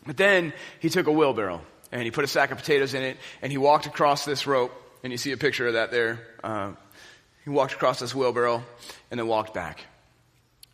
But 0.05 0.17
then 0.17 0.53
he 0.79 0.89
took 0.89 1.07
a 1.07 1.11
wheelbarrow 1.11 1.61
and 1.91 2.01
he 2.01 2.11
put 2.11 2.23
a 2.23 2.27
sack 2.27 2.51
of 2.51 2.57
potatoes 2.57 2.93
in 2.93 3.03
it, 3.03 3.17
and 3.41 3.51
he 3.51 3.57
walked 3.57 3.85
across 3.85 4.25
this 4.25 4.47
rope, 4.47 4.73
and 5.03 5.11
you 5.11 5.17
see 5.17 5.31
a 5.31 5.37
picture 5.37 5.67
of 5.67 5.73
that 5.73 5.91
there. 5.91 6.19
Uh, 6.43 6.71
he 7.43 7.51
walked 7.51 7.73
across 7.73 7.99
this 7.99 8.13
wheelbarrow 8.13 8.63
and 9.11 9.19
then 9.19 9.27
walked 9.27 9.53
back. 9.53 9.85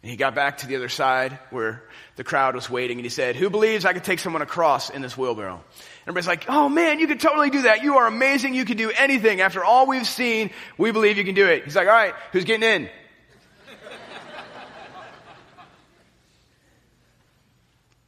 And 0.02 0.10
he 0.10 0.18
got 0.18 0.34
back 0.34 0.60
to 0.60 0.68
the 0.68 0.76
other 0.76 0.90
side 0.90 1.38
where 1.52 1.84
the 2.16 2.24
crowd 2.24 2.56
was 2.56 2.70
waiting 2.70 2.98
and 2.98 3.06
he 3.06 3.10
said, 3.10 3.36
Who 3.36 3.50
believes 3.50 3.86
I 3.86 3.94
could 3.94 4.04
take 4.04 4.20
someone 4.20 4.42
across 4.42 4.90
in 4.90 5.02
this 5.02 5.16
wheelbarrow? 5.16 5.64
Everybody's 6.04 6.28
like, 6.28 6.46
oh 6.50 6.68
man, 6.68 7.00
you 7.00 7.06
could 7.06 7.20
totally 7.20 7.52
do 7.52 7.64
that. 7.64 7.84
You 7.84 7.98
are 7.98 8.08
amazing. 8.08 8.56
You 8.56 8.66
can 8.66 8.78
do 8.78 8.90
anything. 8.90 9.40
After 9.40 9.64
all 9.64 9.86
we've 9.86 10.08
seen, 10.08 10.50
we 10.78 10.92
believe 10.92 11.18
you 11.18 11.24
can 11.24 11.36
do 11.36 11.46
it. 11.46 11.64
He's 11.64 11.76
like, 11.76 11.88
all 11.88 11.94
right, 11.94 12.16
who's 12.32 12.44
getting 12.44 12.68
in? 12.68 12.90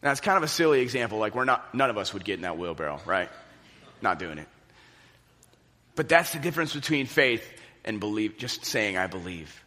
Now 0.02 0.12
it's 0.12 0.20
kind 0.20 0.36
of 0.36 0.44
a 0.44 0.50
silly 0.50 0.82
example. 0.82 1.18
Like 1.18 1.34
we're 1.34 1.46
not, 1.46 1.74
none 1.74 1.90
of 1.90 1.98
us 1.98 2.14
would 2.14 2.26
get 2.26 2.36
in 2.36 2.42
that 2.42 2.58
wheelbarrow, 2.58 3.00
right? 3.06 3.30
Not 4.02 4.20
doing 4.20 4.38
it. 4.38 4.48
But 5.96 6.10
that's 6.10 6.34
the 6.34 6.40
difference 6.40 6.74
between 6.74 7.06
faith 7.06 7.48
and 7.86 8.00
believe, 8.00 8.38
just 8.38 8.66
saying, 8.66 8.98
I 8.98 9.08
believe. 9.08 9.63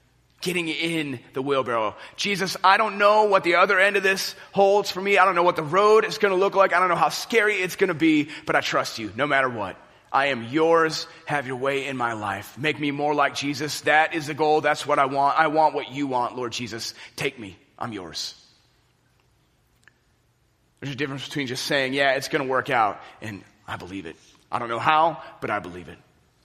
Getting 0.46 0.68
in 0.68 1.18
the 1.32 1.42
wheelbarrow. 1.42 1.96
Jesus, 2.14 2.56
I 2.62 2.76
don't 2.76 2.98
know 2.98 3.24
what 3.24 3.42
the 3.42 3.56
other 3.56 3.80
end 3.80 3.96
of 3.96 4.04
this 4.04 4.36
holds 4.52 4.92
for 4.92 5.00
me. 5.00 5.18
I 5.18 5.24
don't 5.24 5.34
know 5.34 5.42
what 5.42 5.56
the 5.56 5.64
road 5.64 6.04
is 6.04 6.18
going 6.18 6.30
to 6.30 6.38
look 6.38 6.54
like. 6.54 6.72
I 6.72 6.78
don't 6.78 6.88
know 6.88 6.94
how 6.94 7.08
scary 7.08 7.56
it's 7.56 7.74
going 7.74 7.88
to 7.88 7.94
be, 7.94 8.28
but 8.46 8.54
I 8.54 8.60
trust 8.60 9.00
you 9.00 9.10
no 9.16 9.26
matter 9.26 9.48
what. 9.48 9.76
I 10.12 10.26
am 10.26 10.44
yours. 10.44 11.08
Have 11.24 11.48
your 11.48 11.56
way 11.56 11.88
in 11.88 11.96
my 11.96 12.12
life. 12.12 12.56
Make 12.56 12.78
me 12.78 12.92
more 12.92 13.12
like 13.12 13.34
Jesus. 13.34 13.80
That 13.80 14.14
is 14.14 14.28
the 14.28 14.34
goal. 14.34 14.60
That's 14.60 14.86
what 14.86 15.00
I 15.00 15.06
want. 15.06 15.36
I 15.36 15.48
want 15.48 15.74
what 15.74 15.90
you 15.90 16.06
want, 16.06 16.36
Lord 16.36 16.52
Jesus. 16.52 16.94
Take 17.16 17.40
me. 17.40 17.56
I'm 17.76 17.92
yours. 17.92 18.40
There's 20.78 20.94
a 20.94 20.96
difference 20.96 21.24
between 21.24 21.48
just 21.48 21.64
saying, 21.64 21.92
yeah, 21.92 22.12
it's 22.12 22.28
going 22.28 22.44
to 22.44 22.48
work 22.48 22.70
out, 22.70 23.00
and 23.20 23.42
I 23.66 23.78
believe 23.78 24.06
it. 24.06 24.14
I 24.52 24.60
don't 24.60 24.68
know 24.68 24.78
how, 24.78 25.20
but 25.40 25.50
I 25.50 25.58
believe 25.58 25.88
it. 25.88 25.98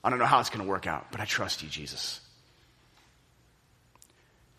I 0.04 0.10
don't 0.10 0.18
know 0.18 0.26
how 0.26 0.40
it's 0.40 0.50
going 0.50 0.66
to 0.66 0.68
work 0.68 0.88
out, 0.88 1.12
but 1.12 1.22
I 1.22 1.26
trust 1.26 1.62
you, 1.62 1.70
Jesus. 1.70 2.20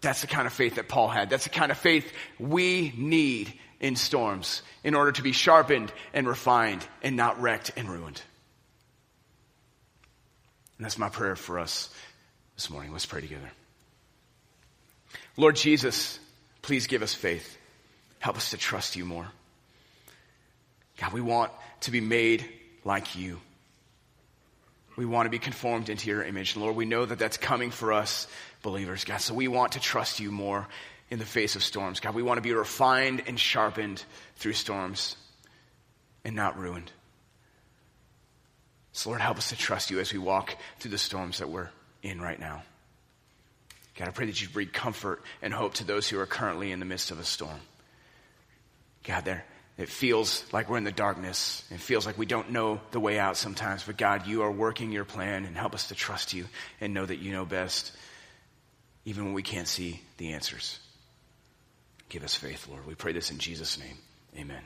That's 0.03 0.21
the 0.21 0.27
kind 0.27 0.47
of 0.47 0.53
faith 0.53 0.75
that 0.75 0.89
Paul 0.89 1.09
had. 1.09 1.31
That's 1.31 1.45
the 1.45 1.51
kind 1.51 1.73
of 1.73 1.79
faith 1.79 2.13
we 2.39 2.93
need 2.97 3.53
in 3.81 3.97
storms 3.97 4.63
in 4.85 4.95
order 4.95 5.13
to 5.13 5.23
be 5.23 5.33
sharpened 5.33 5.93
and 6.13 6.27
refined 6.27 6.87
and 7.03 7.17
not 7.17 7.41
wrecked 7.41 7.73
and 7.77 7.89
ruined. 7.89 8.21
And 10.77 10.85
that's 10.85 10.99
my 10.99 11.09
prayer 11.09 11.37
for 11.37 11.61
us 11.61 11.89
this 12.57 12.69
morning. 12.69 12.93
Let's 12.93 13.07
pray 13.07 13.21
together. 13.21 13.51
Lord 15.37 15.55
Jesus, 15.57 16.19
please 16.63 16.89
give 16.89 17.03
us 17.03 17.15
faith. 17.15 17.57
Help 18.19 18.37
us 18.37 18.51
to 18.51 18.57
trust 18.57 18.97
you 18.97 19.05
more. 19.05 19.29
God, 20.99 21.13
we 21.13 21.21
want 21.21 21.53
to 21.83 21.93
be 21.93 22.01
made 22.01 22.49
like 22.85 23.17
you. 23.17 23.41
We 24.97 25.07
want 25.07 25.27
to 25.27 25.31
be 25.31 25.39
conformed 25.39 25.89
into 25.89 26.09
your 26.11 26.23
image. 26.23 26.57
Lord, 26.57 26.77
we 26.77 26.85
know 26.85 27.05
that 27.05 27.19
that's 27.19 27.37
coming 27.37 27.71
for 27.71 27.93
us 27.93 28.27
believers, 28.63 29.05
God. 29.05 29.19
So 29.19 29.35
we 29.35 29.49
want 29.49 29.73
to 29.73 29.81
trust 29.81 30.21
you 30.21 30.31
more 30.31 30.69
in 31.11 31.19
the 31.19 31.25
face 31.25 31.57
of 31.57 31.65
storms. 31.65 32.01
God, 32.01 32.15
we 32.15 32.23
want 32.23 32.39
to 32.39 32.43
be 32.43 32.53
refined 32.53 33.23
and 33.27 33.39
sharpened 33.39 34.05
through 34.37 34.53
storms 34.55 35.17
and 36.25 36.37
not 36.37 36.59
ruined. 36.59 36.91
So, 38.93 39.11
Lord, 39.11 39.23
help 39.23 39.39
us 39.39 39.49
to 39.49 39.57
trust 39.57 39.91
you 39.91 40.01
as 40.01 40.13
we 40.13 40.19
walk 40.19 40.57
through 40.79 40.91
the 40.91 40.99
storms 40.99 41.39
that 41.39 41.49
we're 41.49 41.71
in 42.03 42.21
right 42.21 42.39
now. 42.39 42.63
God, 43.97 44.09
I 44.09 44.11
pray 44.11 44.27
that 44.27 44.41
you 44.41 44.49
bring 44.49 44.69
comfort 44.69 45.23
and 45.41 45.53
hope 45.53 45.75
to 45.75 45.85
those 45.85 46.09
who 46.09 46.19
are 46.19 46.27
currently 46.27 46.73
in 46.73 46.79
the 46.79 46.85
midst 46.85 47.11
of 47.11 47.19
a 47.19 47.25
storm. 47.25 47.61
God, 49.05 49.25
there, 49.25 49.45
it 49.79 49.89
feels 49.89 50.45
like 50.53 50.69
we're 50.69 50.77
in 50.77 50.85
the 50.85 50.93
darkness. 50.93 51.65
It 51.71 51.81
feels 51.81 52.05
like 52.05 52.19
we 52.19 52.27
don't 52.27 52.51
know 52.51 52.81
the 52.91 53.01
way 53.01 53.19
out 53.19 53.37
sometimes. 53.37 53.83
But 53.85 53.97
God, 53.97 54.27
you 54.27 54.43
are 54.43 54.51
working 54.51 54.93
your 54.93 55.05
plan 55.05 55.45
and 55.45 55.57
help 55.57 55.75
us 55.75 55.89
to 55.89 55.95
trust 55.95 56.35
you 56.35 56.47
and 56.81 56.93
know 56.93 57.07
that 57.07 57.17
you 57.17 57.33
know 57.33 57.45
best, 57.47 57.93
even 59.05 59.25
when 59.25 59.35
we 59.35 59.43
can't 59.43 59.69
see 59.69 60.03
the 60.19 60.35
answers. 60.35 60.79
Give 62.11 62.23
us 62.23 62.35
faith, 62.35 62.69
Lord. 62.69 62.87
We 62.87 62.95
pray 62.95 63.13
this 63.13 63.31
in 63.31 63.39
Jesus' 63.39 63.79
name. 63.79 63.97
Amen. 64.37 64.63